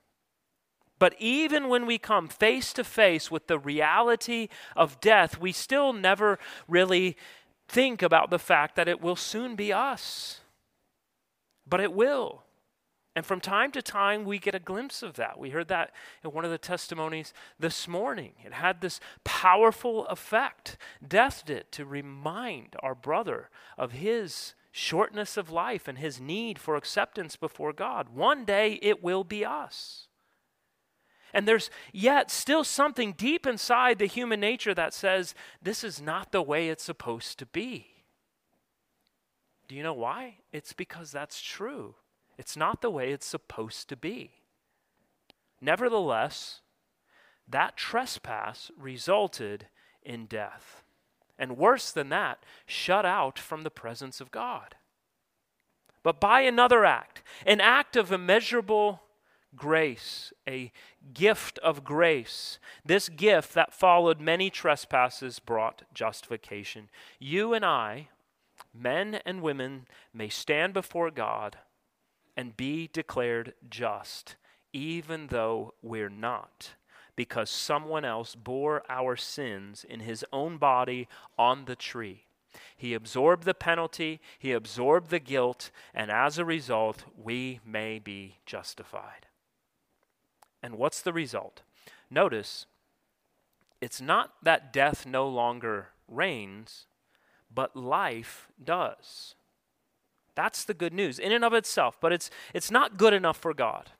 But 1.02 1.16
even 1.18 1.68
when 1.68 1.88
we 1.88 1.98
come 1.98 2.28
face 2.28 2.74
to 2.74 2.84
face 2.84 3.32
with 3.32 3.48
the 3.48 3.58
reality 3.58 4.50
of 4.76 5.02
death, 5.02 5.40
we 5.40 5.52
still 5.52 5.94
never 5.94 6.38
really 6.68 7.18
think 7.68 8.04
about 8.04 8.30
the 8.30 8.38
fact 8.38 8.76
that 8.76 8.88
it 8.88 9.02
will 9.02 9.16
soon 9.16 9.56
be 9.56 9.74
us. 9.74 10.42
But 11.68 11.82
it 11.82 11.92
will. 11.92 12.44
And 13.16 13.26
from 13.26 13.42
time 13.42 13.72
to 13.72 13.82
time, 13.82 14.26
we 14.26 14.38
get 14.38 14.54
a 14.54 14.60
glimpse 14.60 15.02
of 15.02 15.16
that. 15.16 15.40
We 15.40 15.50
heard 15.50 15.70
that 15.70 15.90
in 16.24 16.34
one 16.34 16.46
of 16.46 16.52
the 16.52 16.60
testimonies 16.60 17.34
this 17.58 17.88
morning. 17.88 18.34
It 18.46 18.54
had 18.54 18.82
this 18.82 19.00
powerful 19.24 20.06
effect. 20.06 20.78
Death 21.06 21.46
did 21.48 21.72
to 21.72 21.84
remind 21.84 22.76
our 22.84 22.94
brother 22.94 23.50
of 23.76 23.94
his 23.94 24.54
shortness 24.72 25.36
of 25.36 25.50
life 25.50 25.88
and 25.88 25.98
his 25.98 26.22
need 26.22 26.60
for 26.60 26.76
acceptance 26.76 27.38
before 27.38 27.74
God. 27.74 28.10
One 28.10 28.46
day 28.46 28.78
it 28.84 29.02
will 29.02 29.24
be 29.24 29.44
us. 29.44 30.10
And 31.34 31.48
there's 31.48 31.70
yet 31.92 32.30
still 32.30 32.64
something 32.64 33.14
deep 33.14 33.48
inside 33.48 34.00
the 34.00 34.06
human 34.06 34.40
nature 34.40 34.74
that 34.74 34.94
says, 34.94 35.34
this 35.62 35.84
is 35.84 36.02
not 36.02 36.32
the 36.32 36.42
way 36.42 36.70
it's 36.70 36.84
supposed 36.84 37.40
to 37.40 37.46
be. 37.46 37.88
Do 39.68 39.76
you 39.76 39.84
know 39.84 39.94
why? 39.94 40.40
It's 40.52 40.74
because 40.74 41.12
that's 41.12 41.42
true. 41.42 41.96
It's 42.38 42.58
not 42.58 42.82
the 42.82 42.90
way 42.90 43.12
it's 43.12 43.26
supposed 43.26 43.88
to 43.90 43.96
be. 43.96 44.32
Nevertheless, 45.62 46.62
that 47.48 47.78
trespass 47.78 48.72
resulted 48.78 49.68
in 50.04 50.26
death. 50.26 50.84
And 51.38 51.58
worse 51.58 51.92
than 51.92 52.10
that, 52.10 52.44
shut 52.66 53.06
out 53.06 53.40
from 53.40 53.62
the 53.62 53.72
presence 53.72 54.20
of 54.20 54.32
God. 54.32 54.76
But 56.04 56.20
by 56.20 56.42
another 56.42 56.84
act, 56.84 57.22
an 57.46 57.62
act 57.62 57.96
of 57.96 58.12
immeasurable 58.12 59.02
grace, 59.56 60.34
a 60.48 60.72
gift 61.14 61.60
of 61.60 61.84
grace. 61.84 62.60
This 62.86 63.10
gift 63.10 63.54
that 63.54 63.74
followed 63.74 64.20
many 64.20 64.50
trespasses 64.50 65.40
brought 65.40 65.84
justification. 65.94 66.90
You 67.20 67.54
and 67.54 67.66
I, 67.66 68.10
men 68.74 69.20
and 69.26 69.42
women, 69.42 69.88
may 70.14 70.30
stand 70.30 70.74
before 70.74 71.12
God 71.12 71.58
and 72.38 72.56
be 72.56 72.90
declared 72.92 73.54
just, 73.70 74.36
even 74.74 75.28
though 75.28 75.74
we're 75.82 76.10
not, 76.10 76.72
because 77.16 77.50
someone 77.50 78.06
else 78.06 78.36
bore 78.36 78.84
our 78.90 79.16
sins 79.16 79.86
in 79.88 80.00
his 80.00 80.26
own 80.32 80.58
body 80.58 81.08
on 81.38 81.66
the 81.66 81.76
tree. 81.76 82.24
He 82.76 82.94
absorbed 82.94 83.44
the 83.44 83.54
penalty, 83.54 84.20
he 84.40 84.52
absorbed 84.52 85.10
the 85.10 85.20
guilt, 85.20 85.72
and 85.94 86.10
as 86.10 86.38
a 86.38 86.46
result, 86.46 87.04
we 87.16 87.60
may 87.66 88.00
be 88.00 88.38
justified. 88.46 89.28
And 90.64 90.78
what's 90.78 91.02
the 91.02 91.14
result? 91.14 91.62
Notice, 92.10 92.66
it's 93.80 94.02
not 94.02 94.34
that 94.44 94.72
death 94.72 95.06
no 95.06 95.28
longer 95.28 95.90
reigns, 96.08 96.86
but 97.54 97.76
life 97.76 98.48
does. 98.64 99.36
That's 100.36 100.64
the 100.64 100.74
good 100.74 100.94
news 100.94 101.20
in 101.20 101.32
and 101.32 101.44
of 101.44 101.54
itself, 101.54 101.98
but 102.00 102.14
it's, 102.14 102.30
it's 102.54 102.72
not 102.72 102.98
good 102.98 103.14
enough 103.14 103.38
for 103.38 103.54
God. 103.54 103.92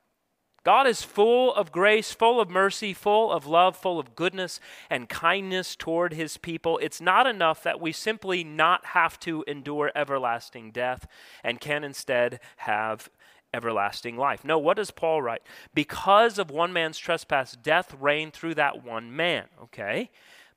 God 0.64 0.86
is 0.86 1.02
full 1.02 1.52
of 1.54 1.72
grace, 1.72 2.12
full 2.12 2.40
of 2.40 2.48
mercy, 2.48 2.94
full 2.94 3.32
of 3.32 3.46
love, 3.46 3.76
full 3.76 3.98
of 3.98 4.14
goodness 4.14 4.60
and 4.88 5.08
kindness 5.08 5.74
toward 5.74 6.12
his 6.12 6.36
people. 6.36 6.78
It's 6.78 7.00
not 7.00 7.26
enough 7.26 7.64
that 7.64 7.80
we 7.80 7.90
simply 7.90 8.44
not 8.44 8.86
have 8.86 9.18
to 9.20 9.44
endure 9.48 9.90
everlasting 9.96 10.70
death 10.70 11.08
and 11.42 11.60
can 11.60 11.82
instead 11.82 12.38
have 12.58 13.10
everlasting 13.54 14.16
life. 14.16 14.44
No, 14.44 14.58
what 14.58 14.76
does 14.76 14.90
Paul 14.90 15.22
write? 15.22 15.42
Because 15.74 16.38
of 16.38 16.50
one 16.50 16.72
man's 16.72 16.98
trespass, 16.98 17.52
death 17.52 17.94
reigned 18.00 18.32
through 18.32 18.54
that 18.54 18.84
one 18.84 19.14
man, 19.14 19.46
okay? 19.62 20.10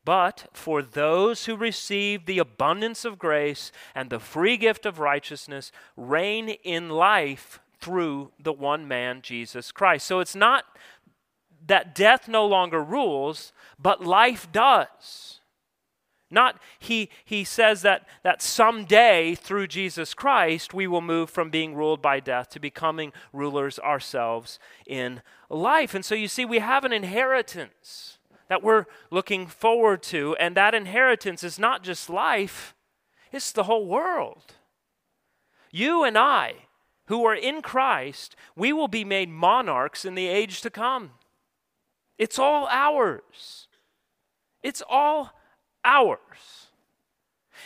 But 0.05 0.47
for 0.53 0.81
those 0.81 1.45
who 1.45 1.55
receive 1.55 2.25
the 2.25 2.39
abundance 2.39 3.05
of 3.05 3.17
grace 3.17 3.71
and 3.95 4.10
the 4.10 4.19
free 4.19 4.55
gift 4.55 4.86
of 4.86 4.99
righteousness, 4.99 5.71
reign 5.97 6.49
in 6.49 6.89
life 6.89 7.60
through 7.79 8.31
the 8.39 8.53
one 8.53 8.88
man, 8.88 9.21
Jesus 9.21 9.71
Christ. 9.71 10.05
So 10.05 10.19
it's 10.19 10.36
not 10.36 10.65
that 11.65 11.95
death 11.95 12.27
no 12.27 12.45
longer 12.45 12.84
rules, 12.84 13.51
but 13.79 14.05
life 14.05 14.51
does. 14.51 15.39
Not 16.36 16.60
he, 16.78 17.10
he 17.24 17.45
says 17.45 17.82
that, 17.84 18.06
that 18.24 18.41
someday 18.41 19.36
through 19.36 19.67
Jesus 19.67 20.13
Christ 20.13 20.74
we 20.74 20.86
will 20.86 21.02
move 21.02 21.30
from 21.30 21.50
being 21.50 21.74
ruled 21.74 22.02
by 22.02 22.19
death 22.19 22.50
to 22.50 22.60
becoming 22.60 23.13
rulers 23.32 23.80
ourselves 23.80 24.60
in 24.86 25.21
life. 25.50 25.95
And 25.95 26.04
so 26.04 26.13
you 26.13 26.28
see, 26.28 26.43
we 26.43 26.60
have 26.60 26.84
an 26.84 26.91
inheritance 26.91 28.19
that 28.50 28.62
we're 28.62 28.86
looking 29.10 29.48
forward 29.48 30.04
to, 30.04 30.36
and 30.36 30.56
that 30.56 30.76
inheritance 30.76 31.43
is 31.43 31.58
not 31.58 31.84
just 31.84 32.10
life, 32.10 32.76
it's 33.32 33.52
the 33.52 33.63
whole 33.63 33.88
world. 33.88 34.54
You 35.71 36.04
and 36.04 36.17
I, 36.17 36.54
who 37.08 37.26
are 37.26 37.34
in 37.34 37.62
Christ, 37.62 38.36
we 38.56 38.71
will 38.74 38.88
be 38.88 39.04
made 39.04 39.30
monarchs 39.30 40.06
in 40.06 40.15
the 40.15 40.28
age 40.28 40.62
to 40.62 40.69
come. 40.69 41.12
It's 42.17 42.38
all 42.38 42.67
ours. 42.69 43.67
It's 44.62 44.84
all 44.88 45.32
ours. 45.86 46.19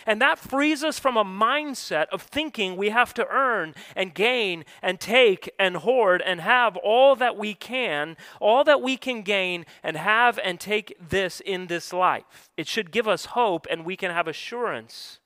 And 0.06 0.22
that 0.22 0.40
frees 0.40 0.84
us 0.84 1.00
from 1.00 1.18
a 1.18 1.26
mindset 1.26 2.08
of 2.12 2.22
thinking 2.22 2.76
we 2.76 2.90
have 2.90 3.14
to 3.16 3.28
earn 3.28 3.76
and 3.96 4.14
gain 4.14 4.66
and 4.82 5.00
take 5.00 5.50
and 5.60 5.78
hoard 5.78 6.22
and 6.22 6.42
have 6.42 6.78
all 6.78 7.16
that 7.18 7.38
we 7.38 7.54
can, 7.54 8.16
all 8.40 8.64
that 8.64 8.82
we 8.82 8.98
can 8.98 9.24
gain 9.24 9.66
and 9.84 9.98
have 9.98 10.40
and 10.44 10.60
take 10.60 10.96
this 11.00 11.42
in 11.42 11.68
this 11.68 11.92
life. 11.92 12.50
It 12.56 12.68
should 12.68 12.92
give 12.92 13.08
us 13.08 13.26
hope 13.26 13.68
and 13.70 13.86
we 13.86 13.96
can 13.96 14.12
have 14.12 14.28
assurance 14.28 15.19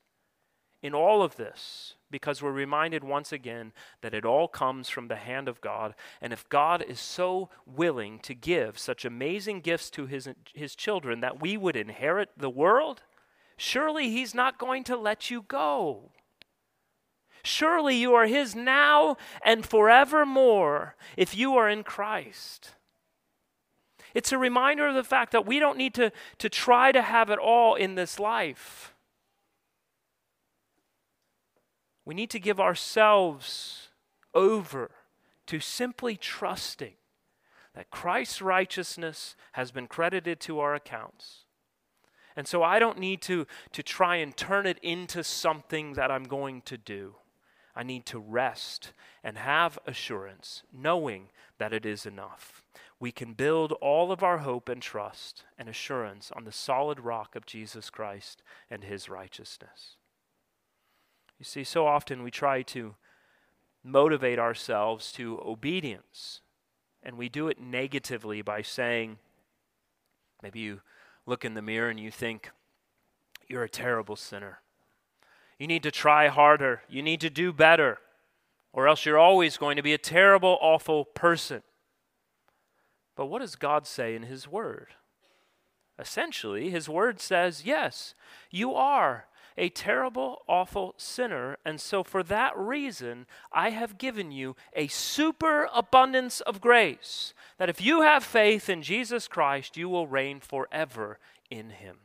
in 0.84 0.94
all 0.94 1.24
of 1.24 1.38
this 1.38 1.96
because 2.12 2.42
we're 2.42 2.52
reminded 2.52 3.04
once 3.04 3.32
again 3.32 3.72
that 4.02 4.14
it 4.14 4.26
all 4.26 4.48
comes 4.48 4.90
from 4.90 5.08
the 5.08 5.16
hand 5.16 5.48
of 5.48 5.62
God. 5.62 5.96
And 6.22 6.32
if 6.32 6.48
God 6.50 6.84
is 6.84 7.00
so 7.00 7.50
willing 7.66 8.20
to 8.20 8.36
give 8.36 8.78
such 8.78 9.06
amazing 9.06 9.62
gifts 9.62 9.90
to 9.92 10.06
his, 10.06 10.30
his 10.54 10.76
children 10.76 11.22
that 11.22 11.42
we 11.42 11.58
would 11.58 11.76
inherit 11.76 12.30
the 12.38 12.50
world, 12.50 13.02
surely 13.58 14.10
he's 14.10 14.36
not 14.36 14.60
going 14.60 14.84
to 14.84 14.98
let 14.98 15.32
you 15.32 15.42
go. 15.48 16.12
Surely 17.44 17.96
you 17.96 18.14
are 18.14 18.28
his 18.28 18.56
now 18.56 19.18
and 19.44 19.66
forevermore 19.66 20.96
if 21.18 21.36
you 21.36 21.56
are 21.56 21.70
in 21.70 21.84
Christ. 21.84 22.76
It's 24.14 24.32
a 24.32 24.38
reminder 24.38 24.88
of 24.88 24.96
the 24.96 25.04
fact 25.04 25.32
that 25.32 25.46
we 25.46 25.60
don't 25.60 25.78
need 25.78 25.94
to, 25.96 26.12
to 26.38 26.50
try 26.50 26.92
to 26.92 27.02
have 27.02 27.30
it 27.30 27.40
all 27.40 27.76
in 27.76 27.96
this 27.96 28.20
life. 28.20 28.93
We 32.06 32.14
need 32.14 32.30
to 32.32 32.40
give 32.40 32.60
ourselves 32.60 33.90
over 34.34 34.92
to 35.48 35.60
simply 35.60 36.16
trusting 36.16 36.94
that 37.76 37.92
Christ's 37.92 38.42
righteousness 38.42 39.36
has 39.54 39.72
been 39.72 39.88
credited 39.88 40.40
to 40.42 40.60
our 40.60 40.76
accounts. 40.76 41.46
And 42.36 42.48
so 42.48 42.64
I 42.64 42.80
don't 42.80 43.00
need 43.00 43.22
to, 43.24 43.46
to 43.72 43.84
try 43.84 44.18
and 44.18 44.36
turn 44.36 44.66
it 44.66 44.80
into 44.82 45.24
something 45.24 45.94
that 45.94 46.12
I'm 46.12 46.24
going 46.24 46.62
to 46.64 46.78
do. 46.78 47.16
I 47.76 47.84
need 47.84 48.06
to 48.08 48.20
rest 48.20 48.94
and 49.24 49.38
have 49.38 49.80
assurance, 49.88 50.64
knowing 50.72 51.30
that 51.58 51.74
it 51.74 51.86
is 51.86 52.06
enough. 52.06 52.64
We 53.00 53.12
can 53.12 53.34
build 53.34 53.72
all 53.74 54.12
of 54.12 54.24
our 54.24 54.40
hope 54.40 54.70
and 54.70 54.82
trust 54.82 55.44
and 55.58 55.68
assurance 55.68 56.32
on 56.36 56.44
the 56.44 56.52
solid 56.52 57.00
rock 57.00 57.36
of 57.36 57.46
Jesus 57.46 57.90
Christ 57.90 58.44
and 58.70 58.84
his 58.84 59.10
righteousness. 59.10 59.98
You 61.44 61.46
see, 61.46 61.66
so 61.66 61.86
often 61.86 62.24
we 62.24 62.32
try 62.32 62.62
to 62.62 62.96
motivate 63.84 64.40
ourselves 64.40 65.12
to 65.12 65.42
obedience 65.46 66.40
And 67.04 67.18
we 67.18 67.30
do 67.30 67.50
it 67.50 67.60
negatively 67.60 68.42
by 68.42 68.62
saying, 68.62 69.18
maybe 70.42 70.60
you 70.60 70.82
look 71.26 71.44
in 71.44 71.54
the 71.54 71.62
mirror 71.62 71.90
and 71.90 72.00
you 72.00 72.12
think, 72.12 72.52
you're 73.48 73.64
a 73.64 73.70
terrible 73.70 74.16
sinner. 74.16 74.62
You 75.60 75.68
need 75.68 75.84
to 75.84 75.92
try 75.92 76.30
harder. 76.30 76.82
You 76.90 77.04
need 77.04 77.20
to 77.22 77.30
do 77.30 77.52
better, 77.52 78.00
or 78.72 78.88
else 78.88 79.06
you're 79.06 79.20
always 79.20 79.58
going 79.58 79.76
to 79.76 79.84
be 79.84 79.94
a 79.94 79.98
terrible, 79.98 80.58
awful 80.62 81.06
person. 81.06 81.62
But 83.16 83.26
what 83.26 83.40
does 83.40 83.56
God 83.56 83.86
say 83.86 84.16
in 84.16 84.24
His 84.24 84.48
Word? 84.48 84.96
Essentially, 86.00 86.70
His 86.70 86.88
Word 86.88 87.20
says, 87.20 87.64
yes, 87.66 88.16
you 88.50 88.74
are 88.74 89.26
a 89.58 89.70
terrible, 89.70 90.40
awful 90.48 90.96
sinner, 90.98 91.58
and 91.66 91.80
so 91.80 92.04
for 92.04 92.24
that 92.24 92.58
reason, 92.58 93.26
I 93.52 93.70
have 93.70 93.98
given 93.98 94.32
you 94.32 94.56
a 94.76 94.88
super 94.88 95.68
abundance 95.74 96.42
of 96.42 96.62
grace 96.62 97.34
that 97.58 97.70
if 97.70 97.82
you 97.82 98.02
have 98.02 98.24
faith 98.24 98.70
in 98.70 98.82
Jesus 98.82 99.28
Christ, 99.28 99.78
you 99.78 99.90
will 99.90 100.08
reign 100.08 100.40
forever 100.40 101.20
in 101.50 101.70
Him. 101.70 101.98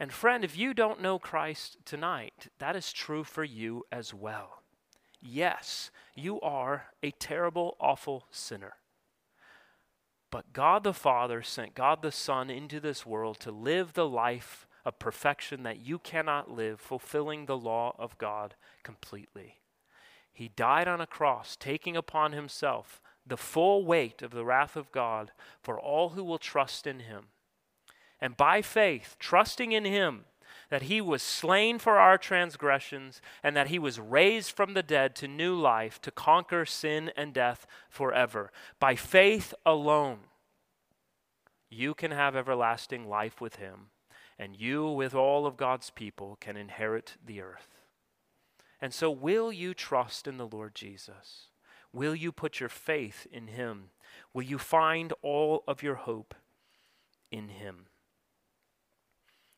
And 0.00 0.12
friend, 0.12 0.44
if 0.44 0.56
you 0.56 0.74
don't 0.74 1.02
know 1.02 1.18
Christ 1.18 1.78
tonight, 1.84 2.48
that 2.58 2.76
is 2.76 2.92
true 2.92 3.24
for 3.24 3.42
you 3.42 3.84
as 3.90 4.14
well. 4.14 4.62
Yes, 5.20 5.90
you 6.14 6.40
are 6.40 6.86
a 7.02 7.10
terrible, 7.10 7.76
awful 7.80 8.26
sinner. 8.30 8.74
But 10.30 10.52
God 10.52 10.84
the 10.84 10.94
Father 10.94 11.42
sent 11.42 11.74
God 11.74 12.02
the 12.02 12.12
Son 12.12 12.50
into 12.50 12.80
this 12.80 13.04
world 13.04 13.40
to 13.40 13.50
live 13.50 13.94
the 13.94 14.08
life 14.08 14.67
of 14.88 14.98
perfection 14.98 15.62
that 15.64 15.84
you 15.84 15.98
cannot 15.98 16.50
live, 16.50 16.80
fulfilling 16.80 17.44
the 17.44 17.56
law 17.56 17.94
of 17.98 18.16
God 18.16 18.54
completely. 18.82 19.58
He 20.32 20.48
died 20.48 20.88
on 20.88 21.00
a 21.00 21.06
cross, 21.06 21.56
taking 21.56 21.96
upon 21.96 22.32
himself 22.32 23.02
the 23.26 23.36
full 23.36 23.84
weight 23.84 24.22
of 24.22 24.30
the 24.30 24.46
wrath 24.46 24.76
of 24.76 24.90
God 24.90 25.32
for 25.62 25.78
all 25.78 26.10
who 26.10 26.24
will 26.24 26.38
trust 26.38 26.86
in 26.86 27.00
him. 27.00 27.26
And 28.18 28.36
by 28.36 28.62
faith, 28.62 29.16
trusting 29.18 29.72
in 29.72 29.84
him, 29.84 30.24
that 30.70 30.82
he 30.82 31.00
was 31.00 31.22
slain 31.22 31.78
for 31.78 31.98
our 31.98 32.16
transgressions 32.16 33.20
and 33.42 33.54
that 33.54 33.68
he 33.68 33.78
was 33.78 34.00
raised 34.00 34.52
from 34.52 34.72
the 34.72 34.82
dead 34.82 35.14
to 35.16 35.28
new 35.28 35.54
life 35.54 36.00
to 36.02 36.10
conquer 36.10 36.64
sin 36.64 37.10
and 37.16 37.34
death 37.34 37.66
forever. 37.90 38.50
By 38.80 38.94
faith 38.94 39.52
alone, 39.66 40.20
you 41.70 41.94
can 41.94 42.10
have 42.10 42.34
everlasting 42.34 43.08
life 43.08 43.40
with 43.40 43.56
him, 43.56 43.90
and 44.38 44.56
you, 44.56 44.88
with 44.88 45.14
all 45.14 45.46
of 45.46 45.56
God's 45.56 45.90
people, 45.90 46.36
can 46.40 46.56
inherit 46.56 47.16
the 47.24 47.40
earth. 47.40 47.78
And 48.80 48.94
so, 48.94 49.10
will 49.10 49.52
you 49.52 49.74
trust 49.74 50.28
in 50.28 50.36
the 50.36 50.46
Lord 50.46 50.74
Jesus? 50.74 51.48
Will 51.92 52.14
you 52.14 52.30
put 52.30 52.60
your 52.60 52.68
faith 52.68 53.26
in 53.32 53.48
him? 53.48 53.90
Will 54.32 54.42
you 54.42 54.58
find 54.58 55.12
all 55.22 55.64
of 55.66 55.82
your 55.82 55.96
hope 55.96 56.34
in 57.30 57.48
him? 57.48 57.86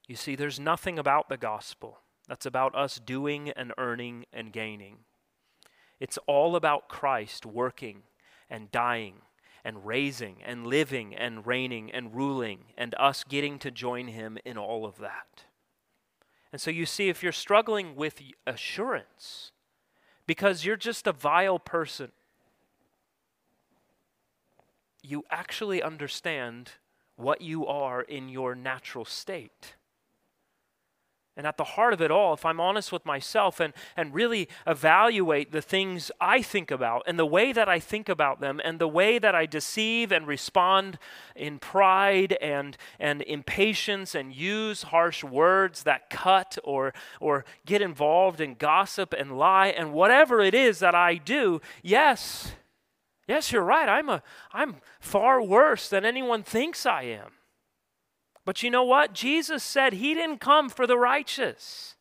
You 0.07 0.17
see, 0.17 0.37
there's 0.37 0.59
nothing 0.59 0.99
about 0.99 1.29
the 1.29 1.37
gospel 1.37 1.99
that's 2.27 2.47
about 2.47 2.75
us 2.75 2.99
doing 2.99 3.51
and 3.51 3.73
earning 3.77 4.25
and 4.33 4.53
gaining. 4.53 4.99
It's 5.99 6.19
all 6.27 6.57
about 6.57 6.89
Christ 6.89 7.45
working 7.45 8.03
and 8.49 8.73
dying 8.73 9.23
and 9.65 9.87
raising 9.87 10.37
and 10.45 10.67
living 10.67 11.15
and 11.15 11.47
reigning 11.47 11.91
and 11.91 12.15
ruling 12.15 12.65
and 12.77 12.95
us 12.99 13.25
getting 13.25 13.59
to 13.59 13.71
join 13.71 14.09
him 14.09 14.39
in 14.45 14.57
all 14.57 14.85
of 14.85 14.99
that. 14.99 15.45
And 16.53 16.61
so 16.61 16.71
you 16.71 16.87
see, 16.87 17.09
if 17.09 17.23
you're 17.23 17.33
struggling 17.33 17.95
with 17.95 18.21
assurance 18.47 19.53
because 20.27 20.65
you're 20.65 20.77
just 20.77 21.07
a 21.07 21.13
vile 21.13 21.59
person, 21.59 22.13
you 25.03 25.25
actually 25.31 25.83
understand 25.83 26.73
what 27.17 27.41
you 27.41 27.67
are 27.67 28.01
in 28.01 28.29
your 28.29 28.55
natural 28.55 29.05
state. 29.05 29.75
And 31.37 31.47
at 31.47 31.57
the 31.57 31.65
heart 31.65 31.93
of 31.93 32.03
it 32.03 32.11
all, 32.11 32.35
if 32.35 32.45
I'm 32.45 32.61
honest 32.61 32.91
with 32.93 33.07
myself 33.07 33.61
and, 33.61 33.73
and 33.97 34.13
really 34.13 34.49
evaluate 34.67 35.53
the 35.53 35.63
things 35.63 36.11
I 36.21 36.43
think 36.43 36.71
about 36.71 37.05
and 37.07 37.19
the 37.19 37.25
way 37.25 37.53
that 37.53 37.69
I 37.69 37.79
think 37.79 38.09
about 38.09 38.41
them 38.41 38.61
and 38.63 38.79
the 38.79 38.89
way 38.89 39.19
that 39.19 39.35
I 39.35 39.47
deceive 39.47 40.11
and 40.11 40.27
respond 40.27 40.99
in 41.37 41.59
pride 41.59 42.37
and, 42.43 42.77
and 42.99 43.23
impatience 43.23 44.15
and 44.15 44.35
use 44.35 44.83
harsh 44.83 45.23
words 45.23 45.85
that 45.85 46.11
cut 46.11 46.59
or, 46.65 46.93
or 47.21 47.45
get 47.65 47.81
involved 47.81 48.41
in 48.41 48.55
gossip 48.55 49.15
and 49.17 49.39
lie 49.39 49.69
and 49.69 49.93
whatever 49.93 50.41
it 50.41 50.53
is 50.53 50.81
that 50.81 50.97
I 50.97 51.15
do, 51.15 51.61
yes, 51.81 52.53
yes, 53.29 53.53
you're 53.53 53.63
right. 53.63 53.89
I'm, 53.89 54.09
a, 54.09 54.23
I'm 54.53 54.77
far 54.99 55.41
worse 55.41 55.89
than 55.89 56.05
anyone 56.05 56.43
thinks 56.43 56.85
I 56.85 57.05
am. 57.05 57.31
But 58.51 58.65
you 58.65 58.71
know 58.73 58.83
what? 58.83 59.13
Jesus 59.13 59.63
said 59.63 59.93
he 59.93 60.13
didn't 60.13 60.41
come 60.41 60.71
for 60.71 60.85
the 60.85 60.99
righteous. 60.99 61.95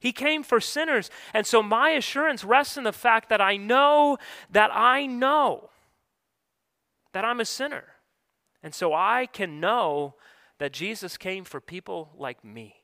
He 0.00 0.10
came 0.10 0.42
for 0.42 0.58
sinners. 0.58 1.10
And 1.32 1.46
so 1.46 1.62
my 1.62 1.90
assurance 1.90 2.42
rests 2.42 2.76
in 2.76 2.82
the 2.82 2.92
fact 2.92 3.28
that 3.28 3.40
I 3.40 3.56
know 3.56 4.18
that 4.50 4.72
I 4.74 5.06
know 5.06 5.70
that 7.12 7.24
I'm 7.24 7.38
a 7.38 7.44
sinner. 7.44 7.84
And 8.64 8.74
so 8.74 8.92
I 8.92 9.28
can 9.32 9.60
know 9.60 10.16
that 10.58 10.72
Jesus 10.72 11.16
came 11.16 11.44
for 11.44 11.60
people 11.60 12.10
like 12.18 12.44
me. 12.44 12.82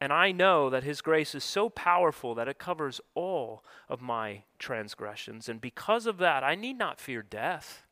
And 0.00 0.12
I 0.12 0.32
know 0.32 0.68
that 0.68 0.82
His 0.82 1.00
grace 1.00 1.32
is 1.32 1.44
so 1.44 1.68
powerful 1.68 2.34
that 2.34 2.48
it 2.48 2.58
covers 2.58 3.00
all 3.14 3.64
of 3.88 4.02
my 4.02 4.42
transgressions. 4.58 5.48
And 5.48 5.60
because 5.60 6.06
of 6.06 6.18
that, 6.18 6.42
I 6.42 6.56
need 6.56 6.76
not 6.76 6.98
fear 6.98 7.22
death 7.22 7.84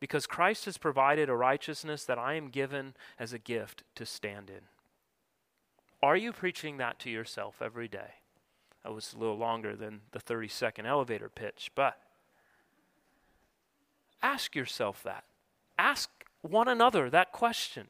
because 0.00 0.26
Christ 0.26 0.66
has 0.66 0.78
provided 0.78 1.28
a 1.28 1.36
righteousness 1.36 2.04
that 2.04 2.18
I 2.18 2.34
am 2.34 2.48
given 2.48 2.94
as 3.18 3.32
a 3.32 3.38
gift 3.38 3.82
to 3.94 4.04
stand 4.06 4.50
in. 4.50 4.62
Are 6.02 6.16
you 6.16 6.32
preaching 6.32 6.76
that 6.76 6.98
to 7.00 7.10
yourself 7.10 7.62
every 7.62 7.88
day? 7.88 8.16
That 8.84 8.92
was 8.92 9.12
a 9.12 9.18
little 9.18 9.38
longer 9.38 9.74
than 9.74 10.02
the 10.12 10.20
30 10.20 10.48
second 10.48 10.86
elevator 10.86 11.28
pitch, 11.28 11.70
but 11.74 11.98
ask 14.22 14.54
yourself 14.54 15.02
that. 15.02 15.24
Ask 15.78 16.08
one 16.42 16.68
another 16.68 17.10
that 17.10 17.32
question 17.32 17.88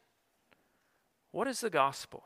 What 1.31 1.47
is 1.47 1.61
the 1.61 1.69
gospel? 1.69 2.23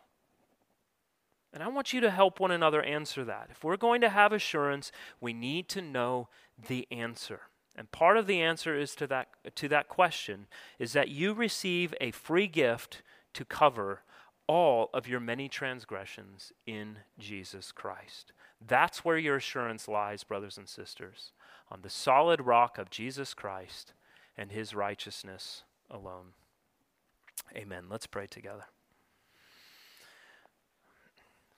And 1.54 1.62
I 1.62 1.68
want 1.68 1.92
you 1.92 2.00
to 2.00 2.12
help 2.12 2.40
one 2.40 2.52
another 2.52 2.82
answer 2.82 3.26
that. 3.26 3.50
If 3.52 3.62
we're 3.62 3.76
going 3.76 4.00
to 4.02 4.10
have 4.10 4.32
assurance, 4.32 4.92
we 5.20 5.34
need 5.34 5.68
to 5.70 5.82
know 5.82 6.30
the 6.70 6.88
answer. 6.90 7.42
And 7.76 7.92
part 7.92 8.18
of 8.18 8.28
the 8.28 8.42
answer 8.42 8.78
is 8.78 8.96
to 8.96 9.08
that, 9.08 9.30
to 9.56 9.68
that 9.70 9.88
question 9.88 10.48
is 10.78 10.94
that 10.94 11.10
you 11.10 11.34
receive 11.34 11.94
a 12.02 12.12
free 12.12 12.48
gift 12.48 13.02
to 13.34 13.46
cover 13.46 14.02
all 14.48 14.90
of 14.94 15.08
your 15.08 15.20
many 15.20 15.48
transgressions 15.48 16.52
in 16.66 16.98
Jesus 17.18 17.72
Christ. 17.72 18.34
That's 18.66 19.06
where 19.06 19.18
your 19.18 19.38
assurance 19.38 19.88
lies, 19.88 20.24
brothers 20.24 20.58
and 20.58 20.68
sisters, 20.68 21.32
on 21.72 21.82
the 21.82 21.90
solid 21.90 22.42
rock 22.42 22.78
of 22.78 22.90
Jesus 22.90 23.34
Christ 23.34 23.94
and 24.38 24.52
his 24.52 24.76
righteousness 24.76 25.64
alone. 25.90 26.34
Amen. 27.56 27.86
Let's 27.90 28.08
pray 28.08 28.28
together. 28.28 28.66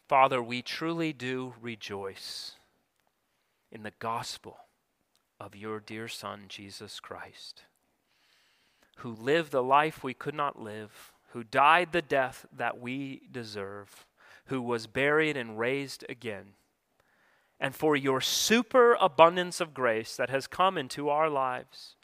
Father, 0.08 0.44
we 0.44 0.62
truly 0.62 1.14
do 1.14 1.56
rejoice 1.60 2.54
in 3.72 3.84
the 3.84 3.94
gospel 4.00 4.58
of 5.44 5.58
your 5.58 5.82
dear 5.82 6.08
Son, 6.08 6.46
Jesus 6.48 7.02
Christ, 7.02 7.64
who 8.98 9.14
lived 9.14 9.52
the 9.52 9.62
life 9.62 10.02
we 10.02 10.14
could 10.14 10.34
not 10.34 10.62
live, 10.62 11.12
who 11.32 11.44
died 11.44 11.92
the 11.92 12.02
death 12.02 12.46
that 12.56 12.80
we 12.80 13.24
deserve, 13.30 14.06
who 14.46 14.62
was 14.62 14.88
buried 14.88 15.36
and 15.36 15.60
raised 15.60 16.06
again, 16.08 16.54
and 17.60 17.76
for 17.76 17.98
your 17.98 18.22
super 18.22 18.96
abundance 19.02 19.60
of 19.60 19.74
grace 19.74 20.16
that 20.16 20.30
has 20.30 20.48
come 20.48 20.78
into 20.78 21.10
our 21.10 21.30
lives 21.30 21.96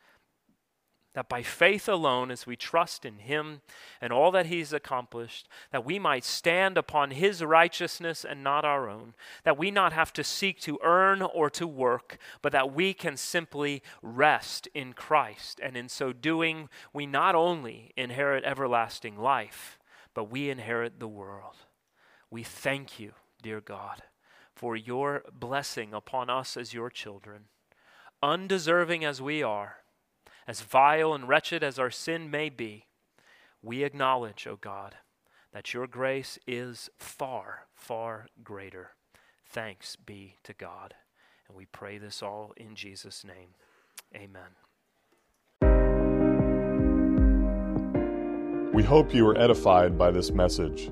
that 1.19 1.27
by 1.27 1.43
faith 1.43 1.89
alone, 1.89 2.31
as 2.31 2.47
we 2.47 2.55
trust 2.55 3.03
in 3.03 3.17
Him 3.17 3.59
and 3.99 4.13
all 4.13 4.31
that 4.31 4.45
He's 4.45 4.71
accomplished, 4.71 5.49
that 5.69 5.83
we 5.83 5.99
might 5.99 6.23
stand 6.23 6.77
upon 6.77 7.11
His 7.11 7.43
righteousness 7.43 8.23
and 8.23 8.41
not 8.41 8.63
our 8.63 8.87
own, 8.87 9.15
that 9.43 9.57
we 9.57 9.69
not 9.69 9.91
have 9.91 10.13
to 10.13 10.23
seek 10.23 10.61
to 10.61 10.79
earn 10.81 11.21
or 11.21 11.49
to 11.49 11.67
work, 11.67 12.19
but 12.41 12.53
that 12.53 12.73
we 12.73 12.93
can 12.93 13.17
simply 13.17 13.83
rest 14.01 14.69
in 14.73 14.93
Christ. 14.93 15.59
And 15.61 15.75
in 15.75 15.89
so 15.89 16.13
doing, 16.13 16.69
we 16.93 17.05
not 17.05 17.35
only 17.35 17.91
inherit 17.97 18.45
everlasting 18.45 19.17
life, 19.19 19.77
but 20.13 20.31
we 20.31 20.49
inherit 20.49 21.01
the 21.01 21.07
world. 21.09 21.57
We 22.31 22.43
thank 22.43 22.97
you, 22.97 23.11
dear 23.41 23.59
God, 23.59 24.03
for 24.55 24.77
your 24.77 25.23
blessing 25.37 25.93
upon 25.93 26.29
us 26.29 26.55
as 26.55 26.73
your 26.73 26.89
children, 26.89 27.47
undeserving 28.23 29.03
as 29.03 29.21
we 29.21 29.43
are 29.43 29.78
as 30.49 30.61
vile 30.61 31.13
and 31.13 31.27
wretched 31.27 31.63
as 31.63 31.77
our 31.77 31.91
sin 31.91 32.31
may 32.31 32.49
be, 32.49 32.87
we 33.61 33.83
acknowledge, 33.83 34.47
O 34.47 34.55
God, 34.55 34.95
that 35.53 35.75
your 35.75 35.85
grace 35.85 36.39
is 36.47 36.89
far, 36.97 37.67
far 37.75 38.25
greater. 38.43 38.93
Thanks 39.47 39.95
be 39.95 40.37
to 40.41 40.53
God. 40.55 40.95
And 41.47 41.55
we 41.55 41.67
pray 41.67 41.99
this 41.99 42.23
all 42.23 42.53
in 42.57 42.73
Jesus' 42.73 43.23
name. 43.23 43.49
Amen. 44.15 44.41
We 48.73 48.81
hope 48.81 49.13
you 49.13 49.25
were 49.25 49.37
edified 49.37 49.99
by 49.99 50.09
this 50.09 50.31
message. 50.31 50.89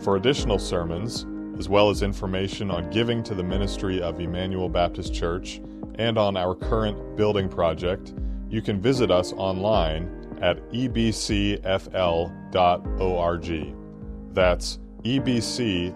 For 0.00 0.14
additional 0.14 0.60
sermons, 0.60 1.26
as 1.58 1.68
well 1.68 1.90
as 1.90 2.02
information 2.02 2.70
on 2.70 2.88
giving 2.90 3.24
to 3.24 3.34
the 3.34 3.42
ministry 3.42 4.00
of 4.00 4.20
Emmanuel 4.20 4.68
Baptist 4.68 5.12
Church 5.12 5.60
and 5.96 6.16
on 6.16 6.36
our 6.36 6.54
current 6.54 7.16
building 7.16 7.48
project, 7.48 8.14
you 8.52 8.62
can 8.62 8.80
visit 8.80 9.10
us 9.10 9.32
online 9.32 10.38
at 10.42 10.58
ebcfl.org. 10.70 11.64
That's 14.34 14.78
ebcfl.org. 15.04 15.92